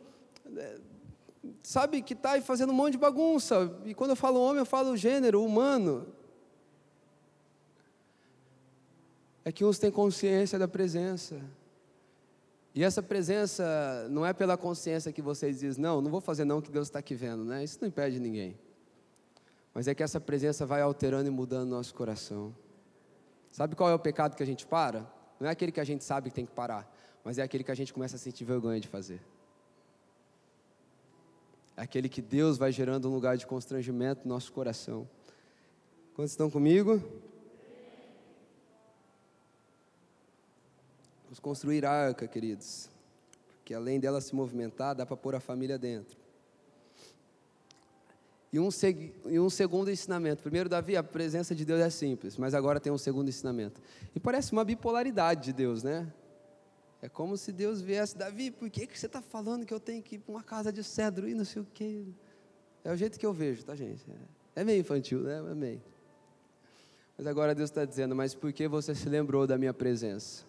[1.62, 3.80] sabe, que está aí fazendo um monte de bagunça.
[3.86, 6.08] E quando eu falo homem, eu falo gênero, humano.
[9.44, 11.40] É que uns têm consciência da presença.
[12.74, 16.62] E essa presença não é pela consciência que vocês dizem, não, não vou fazer não
[16.62, 17.64] que Deus está aqui vendo, né?
[17.64, 18.58] Isso não impede ninguém.
[19.74, 22.54] Mas é que essa presença vai alterando e mudando nosso coração.
[23.52, 25.10] Sabe qual é o pecado que a gente para?
[25.40, 26.90] Não é aquele que a gente sabe que tem que parar,
[27.24, 29.22] mas é aquele que a gente começa a sentir vergonha de fazer.
[31.76, 35.08] Aquele que Deus vai gerando um lugar de constrangimento no nosso coração.
[36.14, 37.02] Quantos estão comigo?
[41.26, 42.90] Vamos construir arca, queridos.
[43.58, 46.18] Porque além dela se movimentar, dá para pôr a família dentro.
[48.54, 48.70] E um,
[49.26, 50.42] e um, segundo ensinamento.
[50.42, 53.82] Primeiro, Davi, a presença de Deus é simples, mas agora tem um segundo ensinamento.
[54.16, 56.08] E parece uma bipolaridade de Deus, né?
[57.06, 60.02] É como se Deus viesse, Davi, por que, que você está falando que eu tenho
[60.02, 62.04] que ir para uma casa de cedro e não sei o quê?
[62.84, 64.04] É o jeito que eu vejo, tá, gente?
[64.56, 65.38] É, é meio infantil, né?
[65.38, 65.84] É meio.
[67.16, 70.46] Mas agora Deus está dizendo, mas por que você se lembrou da minha presença?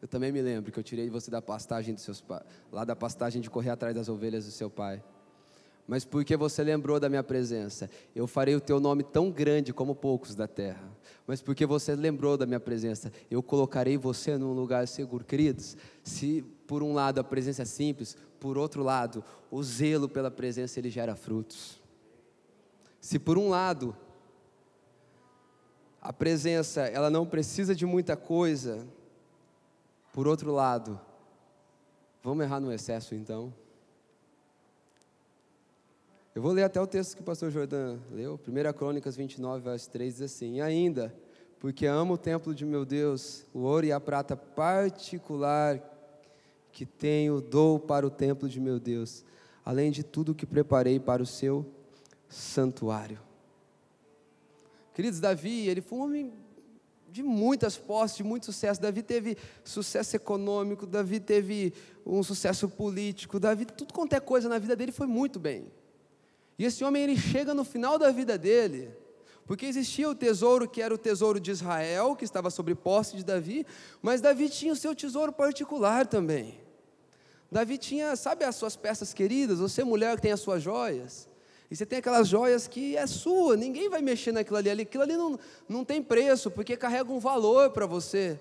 [0.00, 2.24] Eu também me lembro que eu tirei você da pastagem dos seus
[2.72, 5.04] lá da pastagem de correr atrás das ovelhas do seu pai
[5.86, 7.90] mas porque você lembrou da minha presença.
[8.14, 10.88] Eu farei o teu nome tão grande como poucos da terra.
[11.26, 15.24] Mas porque você lembrou da minha presença, eu colocarei você num lugar seguro.
[15.24, 20.30] Queridos, se por um lado a presença é simples, por outro lado, o zelo pela
[20.30, 21.80] presença ele gera frutos.
[23.00, 23.96] Se por um lado
[26.00, 28.86] a presença ela não precisa de muita coisa,
[30.12, 31.00] por outro lado,
[32.22, 33.52] vamos errar no excesso então?
[36.34, 39.90] Eu vou ler até o texto que o pastor Jordão leu, 1 Crônicas 29, verso
[39.90, 41.14] 3, diz assim: E ainda,
[41.60, 45.78] porque amo o templo de meu Deus, o ouro e a prata particular
[46.72, 49.26] que tenho, dou para o templo de meu Deus,
[49.62, 51.66] além de tudo que preparei para o seu
[52.30, 53.20] santuário.
[54.94, 56.32] Queridos, Davi, ele foi um homem
[57.10, 58.80] de muitas posses, de muito sucesso.
[58.80, 61.74] Davi teve sucesso econômico, Davi teve
[62.06, 65.70] um sucesso político, Davi, tudo quanto é coisa na vida dele foi muito bem.
[66.58, 68.90] E esse homem ele chega no final da vida dele,
[69.46, 73.24] porque existia o tesouro que era o tesouro de Israel, que estava sobre posse de
[73.24, 73.66] Davi,
[74.00, 76.60] mas Davi tinha o seu tesouro particular também.
[77.50, 81.28] Davi tinha, sabe as suas peças queridas, você mulher que tem as suas joias.
[81.70, 84.70] E você tem aquelas joias que é sua, ninguém vai mexer naquilo ali.
[84.70, 85.38] Aquilo ali não,
[85.68, 88.38] não tem preço, porque carrega um valor para você.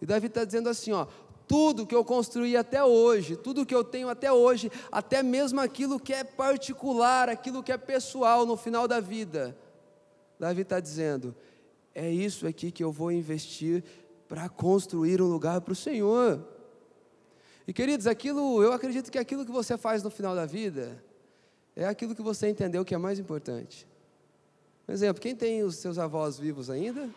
[0.00, 1.06] E Davi está dizendo assim: ó,
[1.52, 6.00] tudo que eu construí até hoje, tudo que eu tenho até hoje, até mesmo aquilo
[6.00, 9.54] que é particular, aquilo que é pessoal no final da vida.
[10.40, 11.36] Davi está dizendo:
[11.94, 13.84] é isso aqui que eu vou investir
[14.26, 16.42] para construir um lugar para o Senhor.
[17.68, 21.04] E queridos, aquilo, eu acredito que aquilo que você faz no final da vida,
[21.76, 23.86] é aquilo que você entendeu que é mais importante.
[24.86, 27.10] Por exemplo, quem tem os seus avós vivos ainda?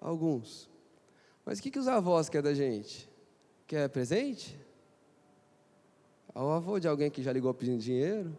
[0.00, 0.71] Alguns.
[1.44, 3.10] Mas o que, que os avós querem da gente?
[3.66, 4.58] Quer presente?
[6.34, 8.36] O avô de alguém que já ligou pedindo dinheiro?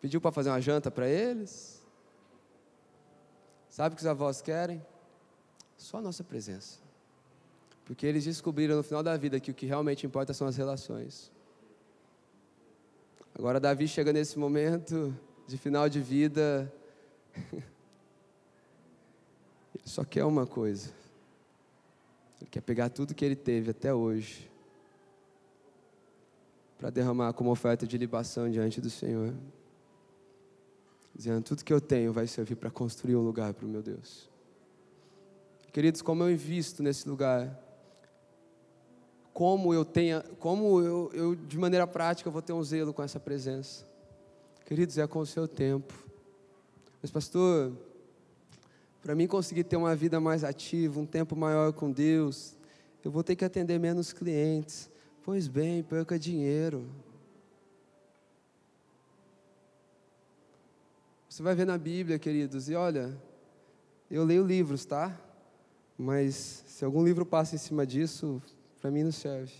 [0.00, 1.82] Pediu para fazer uma janta para eles?
[3.68, 4.84] Sabe o que os avós querem?
[5.76, 6.78] Só a nossa presença.
[7.84, 11.30] Porque eles descobriram no final da vida que o que realmente importa são as relações.
[13.34, 15.14] Agora Davi chega nesse momento
[15.46, 16.72] de final de vida.
[19.76, 20.90] Ele só quer uma coisa.
[22.40, 24.50] Ele quer pegar tudo que ele teve até hoje
[26.78, 29.34] para derramar como oferta de libação diante do Senhor.
[31.14, 34.28] Dizendo, tudo que eu tenho vai servir para construir um lugar para o meu Deus.
[35.72, 37.62] Queridos, como eu invisto nesse lugar,
[39.32, 43.20] como eu tenha, como eu, eu de maneira prática vou ter um zelo com essa
[43.20, 43.86] presença.
[44.64, 45.92] Queridos, é com o seu tempo.
[47.00, 47.72] Mas pastor,
[49.06, 52.56] para mim conseguir ter uma vida mais ativa, um tempo maior com Deus,
[53.04, 54.90] eu vou ter que atender menos clientes.
[55.22, 56.90] Pois bem, perca dinheiro.
[61.28, 63.16] Você vai ver na Bíblia, queridos, e olha,
[64.10, 65.16] eu leio livros, tá?
[65.96, 68.42] Mas se algum livro passa em cima disso,
[68.80, 69.54] para mim não serve.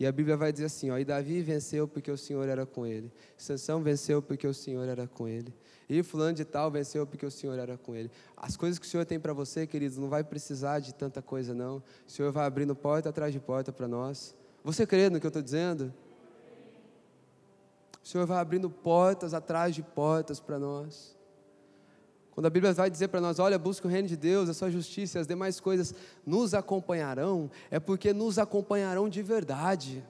[0.00, 2.86] E a Bíblia vai dizer assim, ó, e Davi venceu porque o Senhor era com
[2.86, 3.12] ele.
[3.36, 5.54] Sansão venceu porque o Senhor era com ele.
[5.90, 8.10] E fulano de tal venceu porque o Senhor era com ele.
[8.34, 11.52] As coisas que o Senhor tem para você, queridos, não vai precisar de tanta coisa
[11.52, 11.82] não.
[12.08, 14.34] O Senhor vai abrindo porta atrás de porta para nós.
[14.64, 15.92] Você crê no que eu estou dizendo?
[18.02, 21.14] O Senhor vai abrindo portas atrás de portas para nós.
[22.40, 24.70] Quando a Bíblia vai dizer para nós, olha, busca o reino de Deus, a sua
[24.70, 30.02] justiça e as demais coisas nos acompanharão, é porque nos acompanharão de verdade.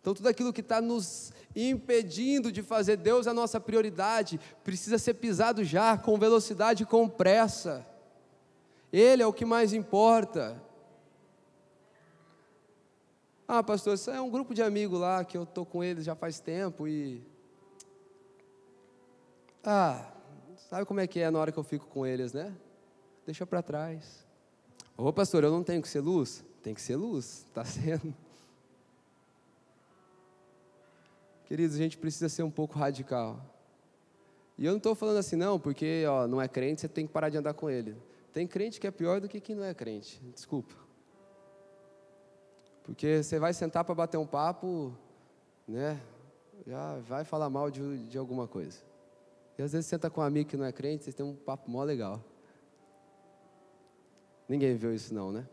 [0.00, 5.14] Então, tudo aquilo que está nos impedindo de fazer Deus a nossa prioridade, precisa ser
[5.14, 7.84] pisado já, com velocidade e com pressa.
[8.92, 10.62] Ele é o que mais importa.
[13.48, 16.14] Ah, pastor, isso é um grupo de amigos lá que eu estou com eles já
[16.14, 17.20] faz tempo e.
[19.64, 20.11] Ah,
[20.72, 22.50] Sabe como é que é na hora que eu fico com eles, né?
[23.26, 24.26] Deixa para trás.
[24.96, 26.42] Ô pastor, eu não tenho que ser luz?
[26.62, 28.14] Tem que ser luz, está sendo.
[31.44, 33.38] Queridos, a gente precisa ser um pouco radical.
[34.56, 37.12] E eu não estou falando assim, não, porque ó, não é crente, você tem que
[37.12, 37.94] parar de andar com ele.
[38.32, 40.22] Tem crente que é pior do que quem não é crente.
[40.34, 40.72] Desculpa.
[42.82, 44.96] Porque você vai sentar para bater um papo,
[45.68, 46.00] né?
[46.66, 48.90] Já vai falar mal de, de alguma coisa.
[49.58, 51.70] E às vezes senta com um amigo que não é crente, vocês têm um papo
[51.70, 52.22] mó legal.
[54.48, 55.46] Ninguém viu isso não, né?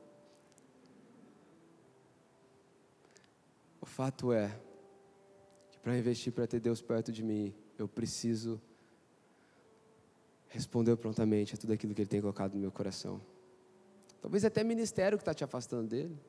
[3.81, 4.59] O fato é
[5.71, 8.61] que para investir, para ter Deus perto de mim, eu preciso
[10.47, 13.21] responder prontamente a tudo aquilo que Ele tem colocado no meu coração.
[14.21, 16.19] Talvez até ministério que está te afastando dele.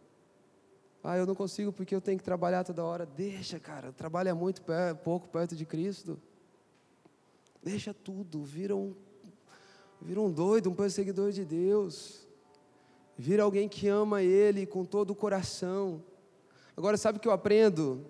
[1.03, 3.07] Ah, eu não consigo porque eu tenho que trabalhar toda hora.
[3.07, 4.63] Deixa, cara, trabalha muito
[5.03, 6.21] pouco perto de Cristo.
[7.63, 8.95] Deixa tudo, vira um,
[10.01, 12.27] vira um doido, um perseguidor de Deus.
[13.19, 16.03] Vira alguém que ama Ele com todo o coração.
[16.77, 18.07] Agora, sabe o que eu aprendo?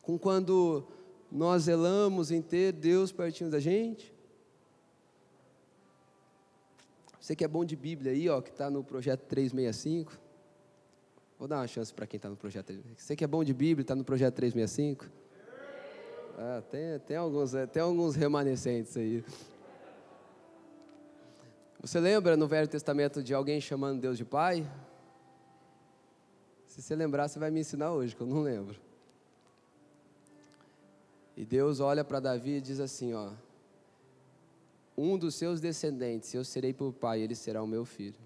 [0.00, 0.86] Com quando
[1.30, 4.14] nós zelamos em ter Deus pertinho da gente?
[7.20, 10.12] Você que é bom de Bíblia aí, ó, que está no projeto 365.
[11.38, 12.72] Vou dar uma chance para quem está no projeto.
[12.96, 15.10] Você que é bom de Bíblia, está no projeto 365.
[16.36, 19.24] Ah, tem, tem, alguns, é, tem alguns remanescentes aí.
[21.80, 24.68] Você lembra no Velho Testamento de alguém chamando Deus de Pai?
[26.66, 28.80] Se você lembrar, você vai me ensinar hoje, que eu não lembro.
[31.36, 33.30] E Deus olha para Davi e diz assim: ó,
[34.98, 38.18] um dos seus descendentes, eu serei por pai, ele será o meu filho.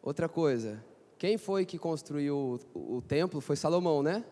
[0.00, 0.84] Outra coisa,
[1.18, 3.40] quem foi que construiu o, o templo?
[3.40, 4.24] Foi Salomão, né?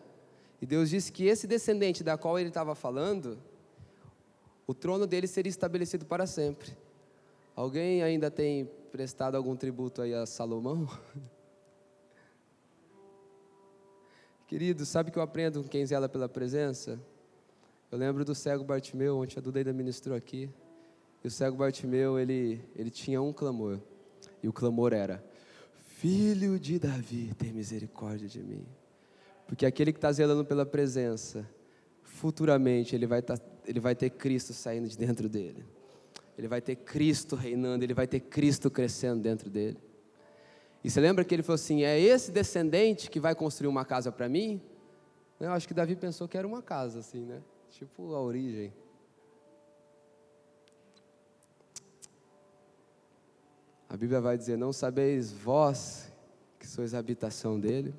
[0.61, 3.39] E Deus disse que esse descendente da qual ele estava falando,
[4.67, 6.77] o trono dele seria estabelecido para sempre.
[7.55, 10.87] Alguém ainda tem prestado algum tributo aí a Salomão?
[14.47, 16.99] Querido, sabe que eu aprendo com quem zela pela presença?
[17.91, 20.49] Eu lembro do cego Bartimeu, ontem a Duda ainda ministrou aqui.
[21.23, 23.79] E o cego Bartimeu, ele, ele tinha um clamor.
[24.43, 25.23] E o clamor era:
[25.97, 28.65] Filho de Davi, tem misericórdia de mim.
[29.51, 31.45] Porque aquele que está zelando pela presença,
[32.03, 35.65] futuramente ele vai, tá, ele vai ter Cristo saindo de dentro dele.
[36.37, 39.77] Ele vai ter Cristo reinando, ele vai ter Cristo crescendo dentro dele.
[40.81, 44.09] E você lembra que ele falou assim: é esse descendente que vai construir uma casa
[44.09, 44.61] para mim?
[45.37, 47.41] Eu acho que Davi pensou que era uma casa, assim, né?
[47.71, 48.73] Tipo a origem.
[53.89, 56.09] A Bíblia vai dizer: Não sabeis vós
[56.57, 57.93] que sois a habitação dele?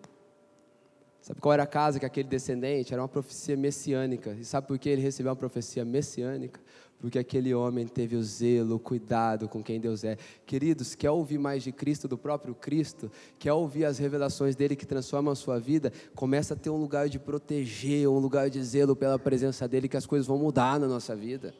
[1.22, 2.92] Sabe qual era a casa que aquele descendente?
[2.92, 4.32] Era uma profecia messiânica.
[4.32, 6.60] E sabe por que ele recebeu uma profecia messiânica?
[6.98, 10.16] Porque aquele homem teve o zelo, o cuidado com quem Deus é.
[10.44, 13.08] Queridos, quer ouvir mais de Cristo, do próprio Cristo?
[13.38, 15.92] Quer ouvir as revelações dele que transformam a sua vida?
[16.12, 19.96] Começa a ter um lugar de proteger, um lugar de zelo pela presença dele, que
[19.96, 21.54] as coisas vão mudar na nossa vida.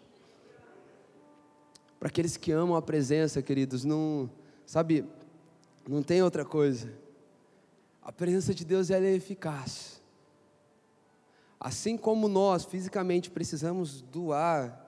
[2.00, 4.28] Para aqueles que amam a presença, queridos, não,
[4.66, 5.04] sabe,
[5.88, 7.01] não tem outra coisa
[8.02, 10.02] a presença de Deus ela é eficaz.
[11.60, 14.82] Assim como nós fisicamente precisamos do ar,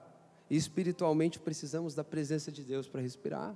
[0.49, 3.55] espiritualmente precisamos da presença de Deus para respirar.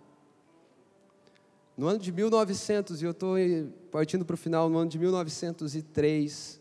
[1.76, 3.36] No ano de 1900, e eu estou
[3.92, 6.60] partindo para o final, no ano de 1903,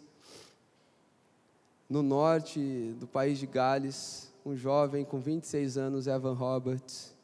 [1.88, 7.14] no norte do país de Gales, um jovem com 26 anos, Evan Roberts,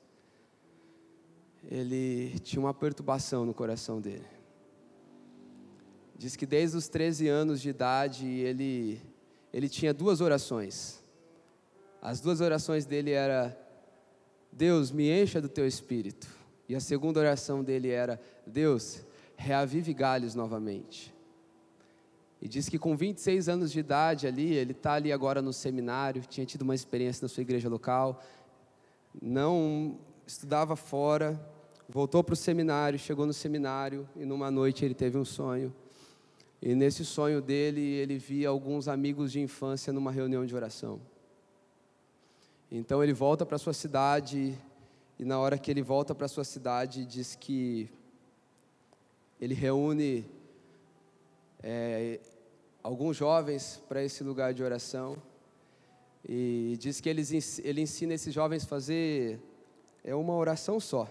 [1.71, 4.34] ele tinha uma perturbação no coração dele.
[6.25, 8.99] Diz que desde os 13 anos de idade ele,
[9.53, 11.03] ele tinha duas orações.
[12.01, 13.55] As duas orações dele era
[14.51, 16.27] Deus, me encha do teu espírito.
[16.67, 19.03] E a segunda oração dele era Deus,
[19.37, 21.15] reavive Galhos novamente.
[22.41, 26.23] E diz que com 26 anos de idade ali, ele está ali agora no seminário,
[26.23, 28.25] tinha tido uma experiência na sua igreja local,
[29.21, 31.39] não estudava fora,
[31.87, 35.71] voltou para o seminário, chegou no seminário e numa noite ele teve um sonho
[36.67, 40.99] e nesse sonho dele, ele via alguns amigos de infância numa reunião de oração.
[42.73, 44.59] Então ele volta para sua cidade,
[45.19, 47.91] e na hora que ele volta para sua cidade, diz que
[49.39, 50.25] ele reúne
[51.63, 52.19] é,
[52.83, 55.23] alguns jovens para esse lugar de oração,
[56.27, 59.39] e diz que eles, ele ensina esses jovens a fazer
[60.03, 61.11] é uma oração só.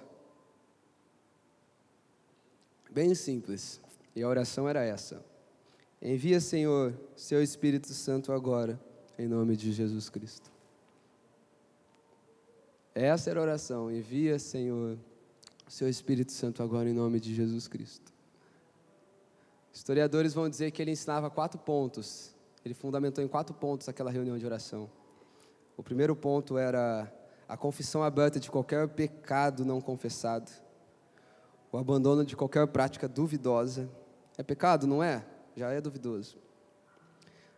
[2.89, 3.80] Bem simples.
[4.16, 5.32] E a oração era essa.
[6.06, 8.78] Envia, Senhor, seu Espírito Santo agora,
[9.18, 10.51] em nome de Jesus Cristo.
[12.93, 13.89] Essa era a oração.
[13.89, 14.97] Envia, Senhor,
[15.66, 18.12] seu Espírito Santo agora, em nome de Jesus Cristo.
[19.72, 22.36] Historiadores vão dizer que ele ensinava quatro pontos.
[22.66, 24.89] Ele fundamentou em quatro pontos aquela reunião de oração.
[25.78, 27.10] O primeiro ponto era
[27.47, 30.51] a confissão aberta de qualquer pecado não confessado,
[31.72, 33.89] o abandono de qualquer prática duvidosa.
[34.38, 35.24] É pecado, não é?
[35.56, 36.38] Já é duvidoso.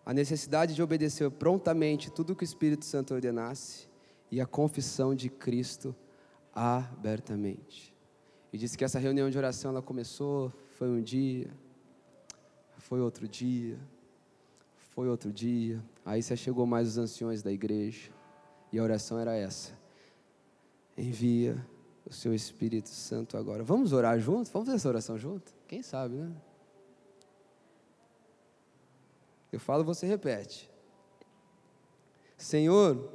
[0.06, 3.88] A necessidade de obedecer prontamente tudo o que o Espírito Santo ordenasse
[4.32, 5.96] e a confissão de Cristo
[6.54, 7.94] abertamente.
[8.54, 11.50] E disse que essa reunião de oração ela começou, foi um dia,
[12.78, 13.78] foi outro dia,
[14.94, 15.84] foi outro dia.
[16.06, 18.12] Aí se chegou mais os anciões da igreja
[18.72, 19.74] e a oração era essa:
[20.98, 21.66] envia
[22.06, 23.64] o seu Espírito Santo agora.
[23.64, 24.52] Vamos orar junto?
[24.52, 25.54] Vamos fazer essa oração junto?
[25.68, 26.32] Quem sabe, né?
[29.56, 30.70] Eu falo, você repete.
[32.36, 33.10] Senhor,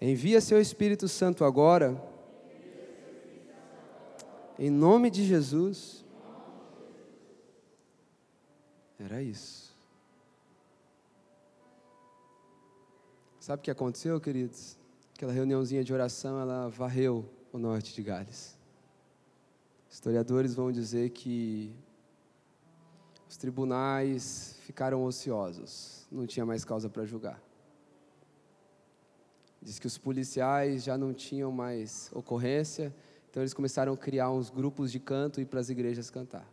[0.00, 2.02] envia seu Espírito Santo agora,
[4.58, 6.04] em nome de Jesus.
[8.98, 9.72] Era isso.
[13.38, 14.76] Sabe o que aconteceu, queridos?
[15.14, 18.58] Aquela reuniãozinha de oração, ela varreu o norte de Gales.
[19.88, 21.72] Historiadores vão dizer que
[23.28, 27.42] os tribunais ficaram ociosos, não tinha mais causa para julgar.
[29.60, 32.94] Diz que os policiais já não tinham mais ocorrência,
[33.28, 36.48] então eles começaram a criar uns grupos de canto e ir para as igrejas cantar.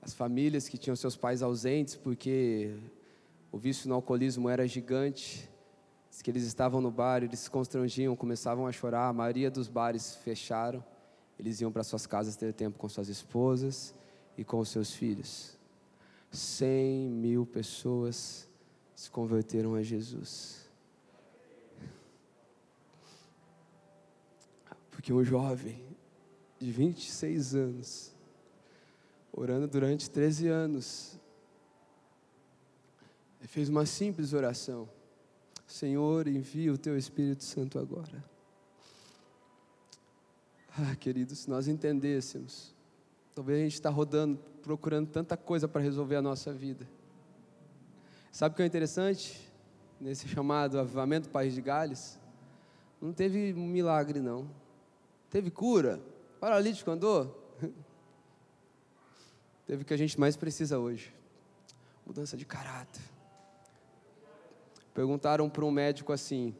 [0.00, 2.74] As famílias que tinham seus pais ausentes, porque
[3.52, 5.48] o vício no alcoolismo era gigante,
[6.10, 9.68] diz que eles estavam no bar, eles se constrangiam, começavam a chorar, a maioria dos
[9.68, 10.82] bares fecharam,
[11.38, 13.94] eles iam para suas casas ter tempo com suas esposas,
[14.36, 15.58] e com os seus filhos.
[16.30, 18.48] Cem mil pessoas
[18.94, 20.70] se converteram a Jesus.
[24.90, 25.84] Porque um jovem
[26.58, 28.12] de 26 anos
[29.32, 31.18] orando durante 13 anos.
[33.40, 34.88] Fez uma simples oração:
[35.66, 38.22] Senhor, envia o teu Espírito Santo agora.
[40.78, 42.74] Ah, queridos, se nós entendêssemos,
[43.34, 46.88] talvez a gente está rodando, procurando tanta coisa para resolver a nossa vida.
[48.30, 49.50] Sabe o que é interessante?
[50.00, 52.18] Nesse chamado Avivamento País de Gales,
[53.00, 54.48] não teve milagre, não.
[55.30, 56.00] Teve cura,
[56.40, 57.38] paralítico andou.
[59.66, 61.14] Teve o que a gente mais precisa hoje:
[62.04, 63.02] mudança de caráter.
[64.92, 66.54] Perguntaram para um médico assim: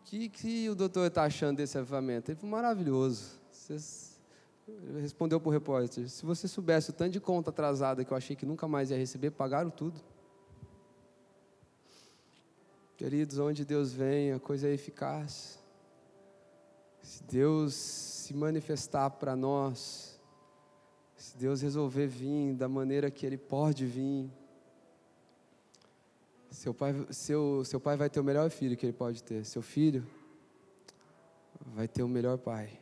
[0.00, 2.30] o que, que o doutor está achando desse avivamento?
[2.30, 3.38] Ele falou: maravilhoso.
[3.68, 3.78] Ele
[5.00, 8.34] respondeu para o repórter: se você soubesse o tanto de conta atrasada que eu achei
[8.34, 10.00] que nunca mais ia receber, pagaram tudo.
[12.96, 15.58] Queridos, onde Deus vem, a coisa é eficaz.
[17.02, 20.18] Se Deus se manifestar para nós,
[21.16, 24.30] se Deus resolver vir da maneira que Ele pode vir,
[26.50, 29.44] seu pai, seu, seu pai vai ter o melhor filho que ele pode ter.
[29.44, 30.06] Seu filho
[31.74, 32.80] vai ter o melhor pai.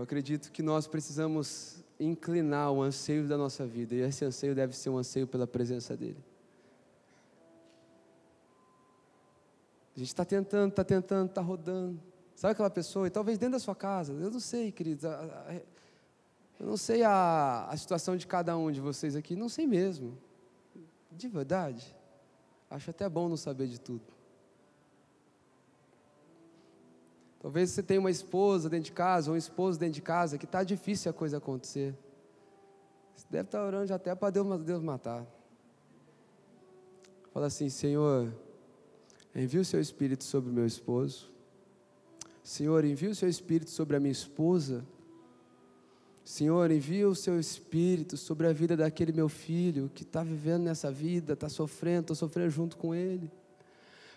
[0.00, 4.74] Eu acredito que nós precisamos inclinar o anseio da nossa vida, e esse anseio deve
[4.74, 6.16] ser um anseio pela presença dEle.
[9.94, 12.00] A gente está tentando, está tentando, está rodando.
[12.34, 16.78] Sabe aquela pessoa, e talvez dentro da sua casa, eu não sei, queridos, eu não
[16.78, 20.16] sei a, a situação de cada um de vocês aqui, não sei mesmo.
[21.12, 21.94] De verdade.
[22.70, 24.00] Acho até bom não saber de tudo.
[27.40, 30.44] Talvez você tenha uma esposa dentro de casa, ou um esposo dentro de casa, que
[30.44, 31.96] está difícil a coisa acontecer.
[33.16, 35.26] Você deve estar tá orando já até para Deus, Deus matar.
[37.32, 38.30] Fala assim, Senhor,
[39.34, 41.30] envia o seu Espírito sobre o meu esposo.
[42.42, 44.84] Senhor, envia o seu Espírito sobre a minha esposa.
[46.22, 50.92] Senhor, envia o seu Espírito sobre a vida daquele meu filho que está vivendo nessa
[50.92, 53.30] vida, está sofrendo, estou sofrendo junto com ele.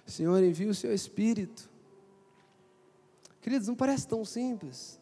[0.05, 1.71] Senhor, envia o seu Espírito.
[3.43, 4.97] Queridos, não parece tão simples.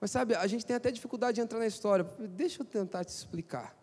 [0.00, 2.04] Mas sabe, a gente tem até dificuldade de entrar na história.
[2.36, 3.76] Deixa eu tentar te explicar.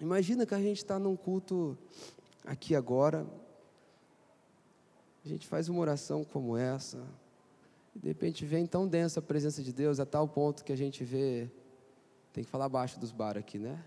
[0.00, 1.76] Imagina que a gente está num culto
[2.44, 3.26] aqui agora.
[5.24, 7.02] A gente faz uma oração como essa.
[7.92, 10.76] E de repente vem tão densa a presença de Deus, a tal ponto que a
[10.76, 11.50] gente vê.
[12.32, 13.82] Tem que falar baixo dos bar aqui, né?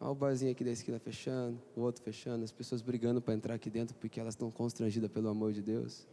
[0.00, 3.54] Olha o barzinho aqui da esquina fechando, o outro fechando, as pessoas brigando para entrar
[3.54, 6.06] aqui dentro porque elas estão constrangidas pelo amor de Deus.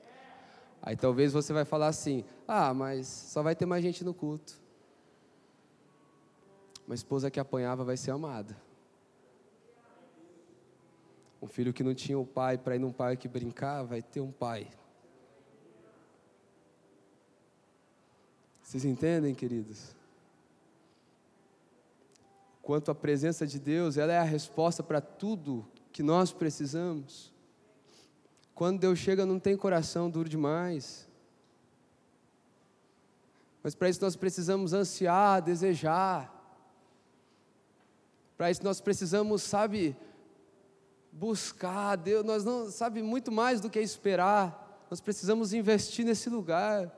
[0.82, 4.60] Aí talvez você vai falar assim: ah, mas só vai ter mais gente no culto.
[6.88, 8.58] Uma esposa que apanhava vai ser amada.
[11.42, 14.20] Um filho que não tinha o um pai para ir num parque brincar, vai ter
[14.20, 14.68] um pai.
[18.62, 19.96] Vocês entendem, queridos?
[22.62, 27.34] Quanto a presença de Deus, ela é a resposta para tudo que nós precisamos.
[28.60, 31.08] Quando Deus chega, não tem coração duro demais.
[33.64, 36.30] Mas para isso nós precisamos ansiar, desejar.
[38.36, 39.96] Para isso nós precisamos, sabe,
[41.10, 42.26] buscar Deus.
[42.26, 44.84] Nós não, sabe, muito mais do que esperar.
[44.92, 46.94] Nós precisamos investir nesse lugar.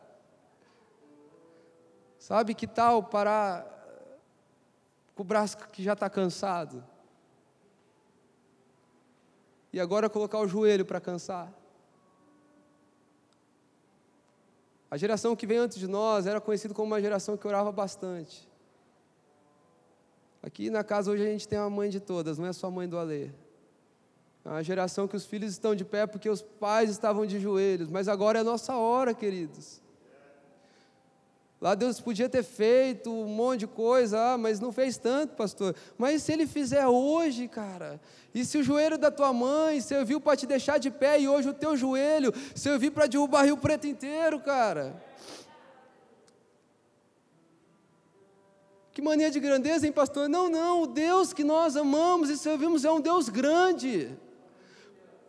[2.17, 3.67] Sabe que tal parar
[5.13, 6.83] com o braço que já está cansado?
[9.73, 11.51] E agora colocar o joelho para cansar?
[14.89, 18.49] A geração que veio antes de nós era conhecida como uma geração que orava bastante.
[20.43, 22.71] Aqui na casa hoje a gente tem a mãe de todas, não é só a
[22.71, 23.29] mãe do Alê.
[24.43, 27.89] É uma geração que os filhos estão de pé porque os pais estavam de joelhos,
[27.89, 29.81] mas agora é a nossa hora, queridos.
[31.61, 35.75] Lá Deus podia ter feito um monte de coisa, ah, mas não fez tanto, pastor.
[35.95, 38.01] Mas se Ele fizer hoje, cara,
[38.33, 41.49] e se o joelho da tua mãe serviu para te deixar de pé e hoje
[41.49, 44.99] o teu joelho serviu para derrubar Rio Preto inteiro, cara.
[48.91, 50.27] Que mania de grandeza, hein, pastor?
[50.27, 54.09] Não, não, o Deus que nós amamos e servimos é um Deus grande.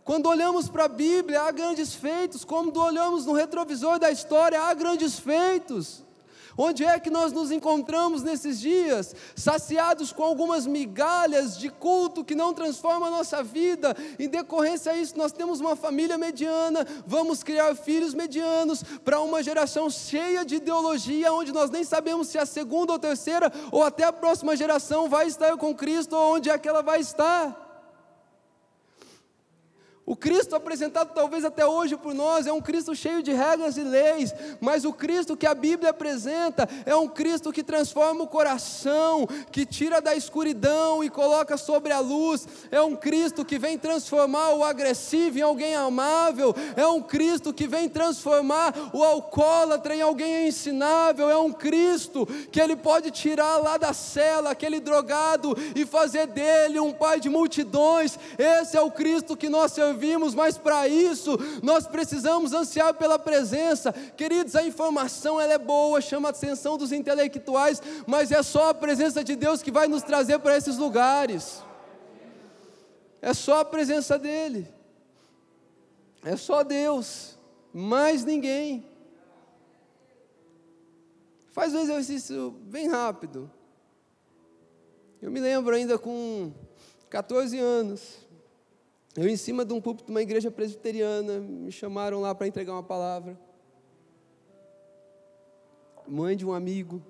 [0.02, 2.42] Quando olhamos para a Bíblia, há grandes feitos.
[2.42, 6.02] Quando olhamos no retrovisor da história, há grandes feitos.
[6.56, 9.14] Onde é que nós nos encontramos nesses dias?
[9.34, 13.96] Saciados com algumas migalhas de culto que não transforma a nossa vida.
[14.18, 19.88] Em decorrência disso, nós temos uma família mediana, vamos criar filhos medianos para uma geração
[19.88, 24.12] cheia de ideologia, onde nós nem sabemos se a segunda ou terceira ou até a
[24.12, 27.61] próxima geração vai estar com Cristo ou onde é que ela vai estar.
[30.12, 33.82] O Cristo apresentado talvez até hoje por nós é um Cristo cheio de regras e
[33.82, 39.26] leis, mas o Cristo que a Bíblia apresenta é um Cristo que transforma o coração,
[39.50, 42.46] que tira da escuridão e coloca sobre a luz.
[42.70, 46.54] É um Cristo que vem transformar o agressivo em alguém amável.
[46.76, 51.30] É um Cristo que vem transformar o alcoólatra em alguém ensinável.
[51.30, 56.78] É um Cristo que ele pode tirar lá da cela aquele drogado e fazer dele
[56.78, 58.18] um pai de multidões.
[58.36, 60.01] Esse é o Cristo que nós servimos,
[60.34, 63.92] mas para isso nós precisamos ansiar pela presença.
[63.92, 68.74] Queridos, a informação ela é boa, chama a atenção dos intelectuais, mas é só a
[68.74, 71.62] presença de Deus que vai nos trazer para esses lugares.
[73.20, 74.66] É só a presença dele.
[76.24, 77.38] É só Deus,
[77.72, 78.86] mais ninguém.
[81.48, 83.50] Faz um exercício bem rápido.
[85.20, 86.52] Eu me lembro ainda com
[87.10, 88.26] 14 anos,
[89.16, 92.72] eu em cima de um púlpito de uma igreja presbiteriana, me chamaram lá para entregar
[92.72, 93.38] uma palavra.
[96.06, 97.02] Mãe de um amigo.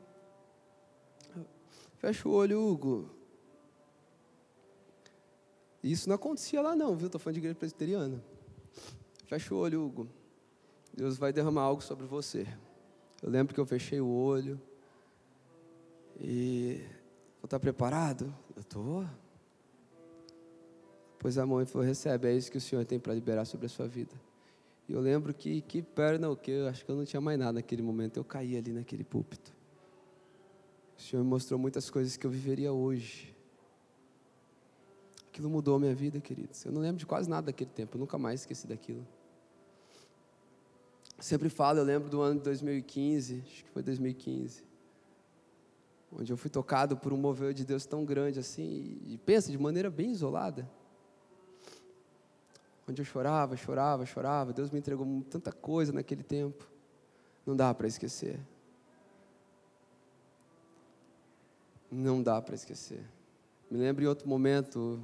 [1.98, 3.10] Fecha o olho, Hugo.
[5.82, 7.06] Isso não acontecia lá não, viu?
[7.06, 8.22] Estou falando de igreja presbiteriana.
[9.26, 10.08] Fecha o olho, Hugo.
[10.92, 12.46] Deus vai derramar algo sobre você.
[13.22, 14.60] Eu lembro que eu fechei o olho.
[16.20, 16.84] E
[17.42, 18.32] Vou estar preparado?
[18.54, 19.04] Eu estou.
[21.22, 23.68] Pois a mãe falou: recebe, é isso que o Senhor tem para liberar sobre a
[23.68, 24.12] sua vida.
[24.88, 26.50] E eu lembro que, que perna o que?
[26.50, 28.16] Eu acho que eu não tinha mais nada naquele momento.
[28.16, 29.54] Eu caí ali naquele púlpito.
[30.98, 33.32] O Senhor me mostrou muitas coisas que eu viveria hoje.
[35.28, 36.66] Aquilo mudou a minha vida, queridos.
[36.66, 37.96] Eu não lembro de quase nada daquele tempo.
[37.96, 39.06] Eu nunca mais esqueci daquilo.
[41.20, 44.72] Sempre falo, eu lembro do ano de 2015, acho que foi 2015
[46.14, 49.56] onde eu fui tocado por um mover de Deus tão grande assim, e pensa, de
[49.56, 50.68] maneira bem isolada.
[52.92, 56.68] Onde eu chorava, chorava, chorava, Deus me entregou tanta coisa naquele tempo,
[57.46, 58.38] não dá para esquecer.
[61.90, 63.02] Não dá para esquecer.
[63.70, 65.00] Me lembro em outro momento,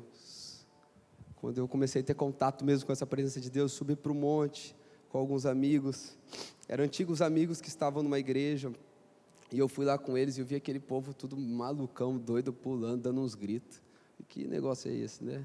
[1.37, 4.15] quando eu comecei a ter contato mesmo com essa presença de Deus, subi para o
[4.15, 4.77] monte
[5.09, 6.15] com alguns amigos,
[6.69, 8.71] eram antigos amigos que estavam numa igreja,
[9.51, 13.05] e eu fui lá com eles e eu vi aquele povo tudo malucão, doido, pulando,
[13.05, 13.81] dando uns gritos.
[14.29, 15.43] Que negócio é esse, né?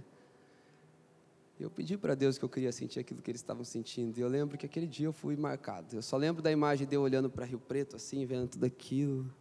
[1.59, 4.17] Eu pedi para Deus que eu queria sentir aquilo que eles estavam sentindo.
[4.17, 5.95] E eu lembro que aquele dia eu fui marcado.
[5.95, 9.31] Eu só lembro da imagem de eu olhando para Rio Preto, assim, vendo tudo aquilo.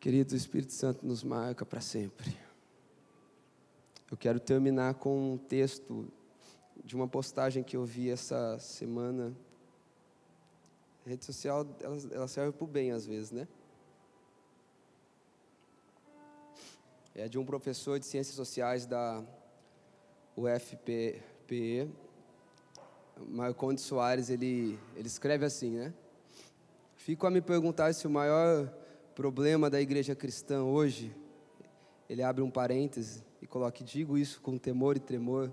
[0.00, 2.36] Querido, o Espírito Santo nos marca para sempre.
[4.10, 6.06] Eu quero terminar com um texto
[6.84, 9.34] de uma postagem que eu vi essa semana
[11.06, 13.46] a rede social, ela, ela serve para o bem às vezes, né?
[17.14, 19.24] É de um professor de ciências sociais da
[20.36, 21.88] UFPE,
[23.28, 25.94] Marcondes Soares, ele, ele escreve assim, né?
[26.94, 28.68] Fico a me perguntar se o maior
[29.14, 31.14] problema da igreja cristã hoje,
[32.08, 35.50] ele abre um parêntese e coloca, digo isso com temor e tremor.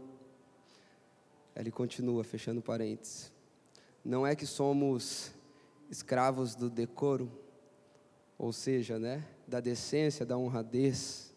[1.56, 3.32] Ele continua, fechando parênteses.
[4.04, 5.32] Não é que somos
[5.90, 7.32] escravos do decoro,
[8.38, 11.33] ou seja, né, da decência, da honradez.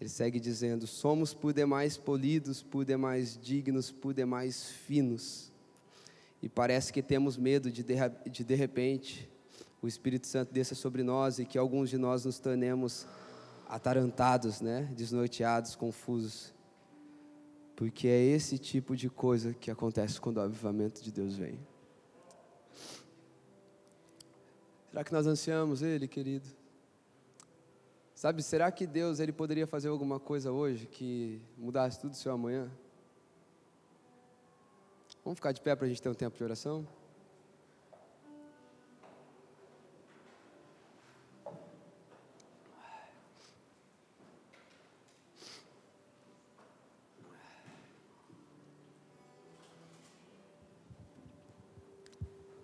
[0.00, 5.52] Ele segue dizendo: somos por demais polidos, por demais dignos, por demais finos.
[6.40, 9.28] E parece que temos medo de, de, de repente,
[9.82, 13.06] o Espírito Santo desça sobre nós e que alguns de nós nos tornemos
[13.68, 16.54] atarantados, né, desnorteados, confusos.
[17.74, 21.58] Porque é esse tipo de coisa que acontece quando o avivamento de Deus vem.
[24.90, 26.57] Será que nós ansiamos Ele, querido?
[28.18, 32.32] Sabe, será que Deus ele poderia fazer alguma coisa hoje que mudasse tudo o seu
[32.32, 32.68] amanhã?
[35.24, 36.84] Vamos ficar de pé para a gente ter um tempo de oração?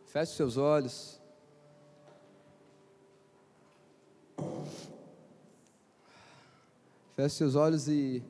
[0.07, 1.24] Feche seus olhos.
[7.15, 8.23] Feche seus olhos e,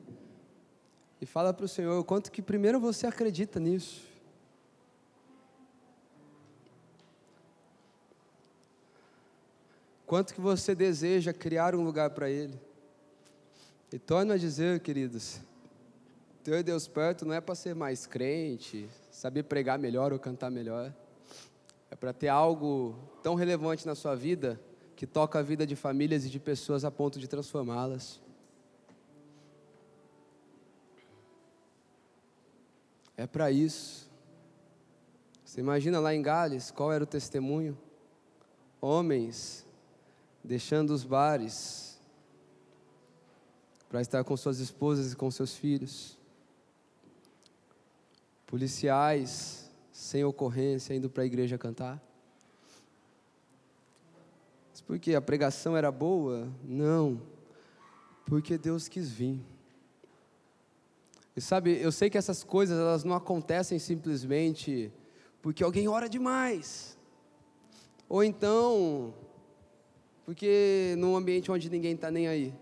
[1.18, 4.03] e fala para o Senhor o quanto que primeiro você acredita nisso.
[10.07, 12.61] Quanto que você deseja criar um lugar para Ele.
[13.91, 15.41] E torne a dizer, queridos,
[16.43, 20.93] ter Deus perto não é para ser mais crente, saber pregar melhor ou cantar melhor.
[21.91, 24.61] É para ter algo tão relevante na sua vida
[24.95, 28.20] que toca a vida de famílias e de pessoas a ponto de transformá-las.
[33.16, 34.10] É para isso.
[35.44, 37.78] Você imagina lá em Gales qual era o testemunho?
[38.80, 39.64] Homens
[40.42, 41.98] deixando os bares
[43.88, 46.18] para estar com suas esposas e com seus filhos.
[48.46, 52.02] Policiais sem ocorrência indo para a igreja cantar.
[54.72, 56.48] Mas porque a pregação era boa?
[56.64, 57.22] Não.
[58.26, 59.40] Porque Deus quis vir.
[61.37, 64.93] E sabe, eu sei que essas coisas elas não acontecem simplesmente
[65.43, 66.97] porque alguém ora demais.
[68.09, 69.12] Ou então,
[70.24, 72.55] porque num ambiente onde ninguém está nem aí.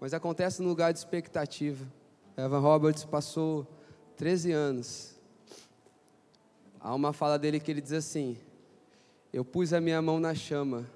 [0.00, 1.86] Mas acontece no lugar de expectativa.
[2.36, 3.66] Evan Roberts passou
[4.16, 5.20] 13 anos.
[6.80, 8.38] Há uma fala dele que ele diz assim:
[9.32, 10.88] Eu pus a minha mão na chama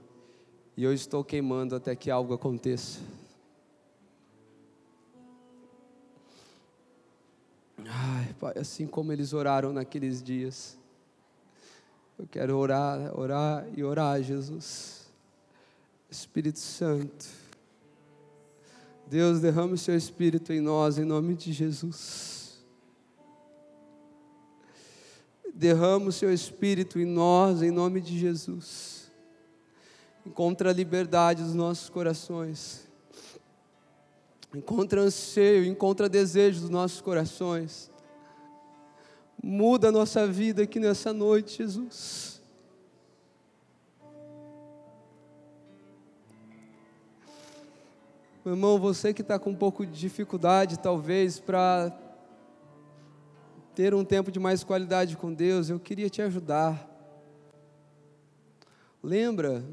[0.76, 3.00] e eu estou queimando até que algo aconteça.
[7.88, 10.78] Ai, Pai, assim como eles oraram naqueles dias.
[12.18, 15.06] Eu quero orar, orar e orar, Jesus.
[16.10, 17.26] Espírito Santo.
[19.06, 22.64] Deus, derrame o seu Espírito em nós, em nome de Jesus.
[25.54, 29.10] Derrama o seu Espírito em nós, em nome de Jesus.
[30.24, 32.85] Encontra a liberdade dos nossos corações.
[34.54, 37.90] Encontra anseio, encontra desejo dos nossos corações.
[39.42, 42.40] Muda a nossa vida aqui nessa noite, Jesus.
[48.44, 51.92] Meu irmão, você que está com um pouco de dificuldade, talvez, para
[53.74, 56.88] ter um tempo de mais qualidade com Deus, eu queria te ajudar.
[59.02, 59.64] Lembra,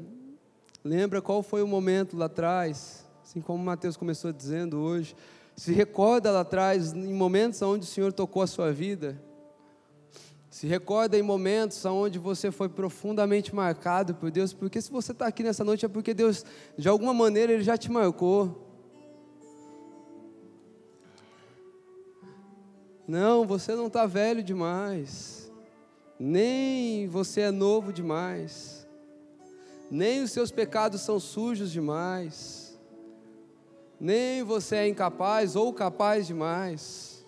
[0.82, 3.03] lembra qual foi o momento lá atrás,
[3.34, 5.16] assim como Mateus começou dizendo hoje.
[5.56, 9.20] Se recorda lá atrás, em momentos onde o Senhor tocou a sua vida.
[10.48, 15.26] Se recorda em momentos onde você foi profundamente marcado por Deus, porque se você está
[15.26, 16.44] aqui nessa noite é porque Deus,
[16.78, 18.70] de alguma maneira, Ele já te marcou.
[23.04, 25.50] Não, você não está velho demais,
[26.20, 28.86] nem você é novo demais,
[29.90, 32.63] nem os seus pecados são sujos demais,
[34.00, 37.24] nem você é incapaz ou capaz demais.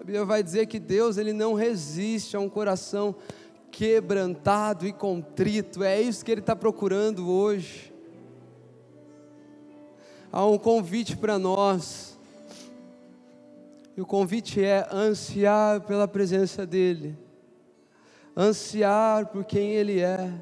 [0.00, 3.14] A Bíblia vai dizer que Deus ele não resiste a um coração
[3.70, 7.92] quebrantado e contrito, é isso que Ele está procurando hoje.
[10.32, 12.18] Há um convite para nós
[13.96, 17.18] e o convite é ansiar pela presença dEle,
[18.36, 20.32] ansiar por quem Ele é.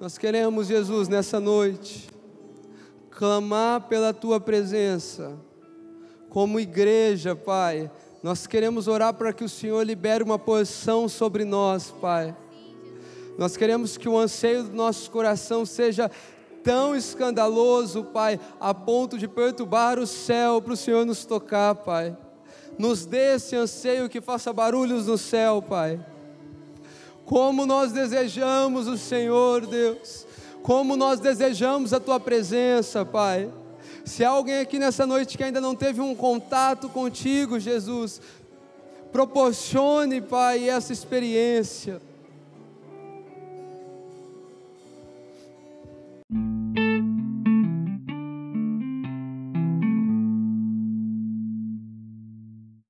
[0.00, 2.07] Nós queremos, Jesus, nessa noite,
[3.18, 5.36] clamar pela Tua presença,
[6.30, 7.90] como igreja, Pai.
[8.22, 12.36] Nós queremos orar para que o Senhor libere uma porção sobre nós, Pai.
[13.36, 16.08] Nós queremos que o anseio do nosso coração seja
[16.62, 22.16] tão escandaloso, Pai, a ponto de perturbar o céu para o Senhor nos tocar, Pai.
[22.78, 25.98] Nos dê esse anseio que faça barulhos no céu, Pai.
[27.24, 30.27] Como nós desejamos o Senhor, Deus.
[30.62, 33.50] Como nós desejamos a Tua presença, Pai.
[34.04, 38.20] Se há alguém aqui nessa noite que ainda não teve um contato contigo, Jesus,
[39.12, 42.00] proporcione, Pai, essa experiência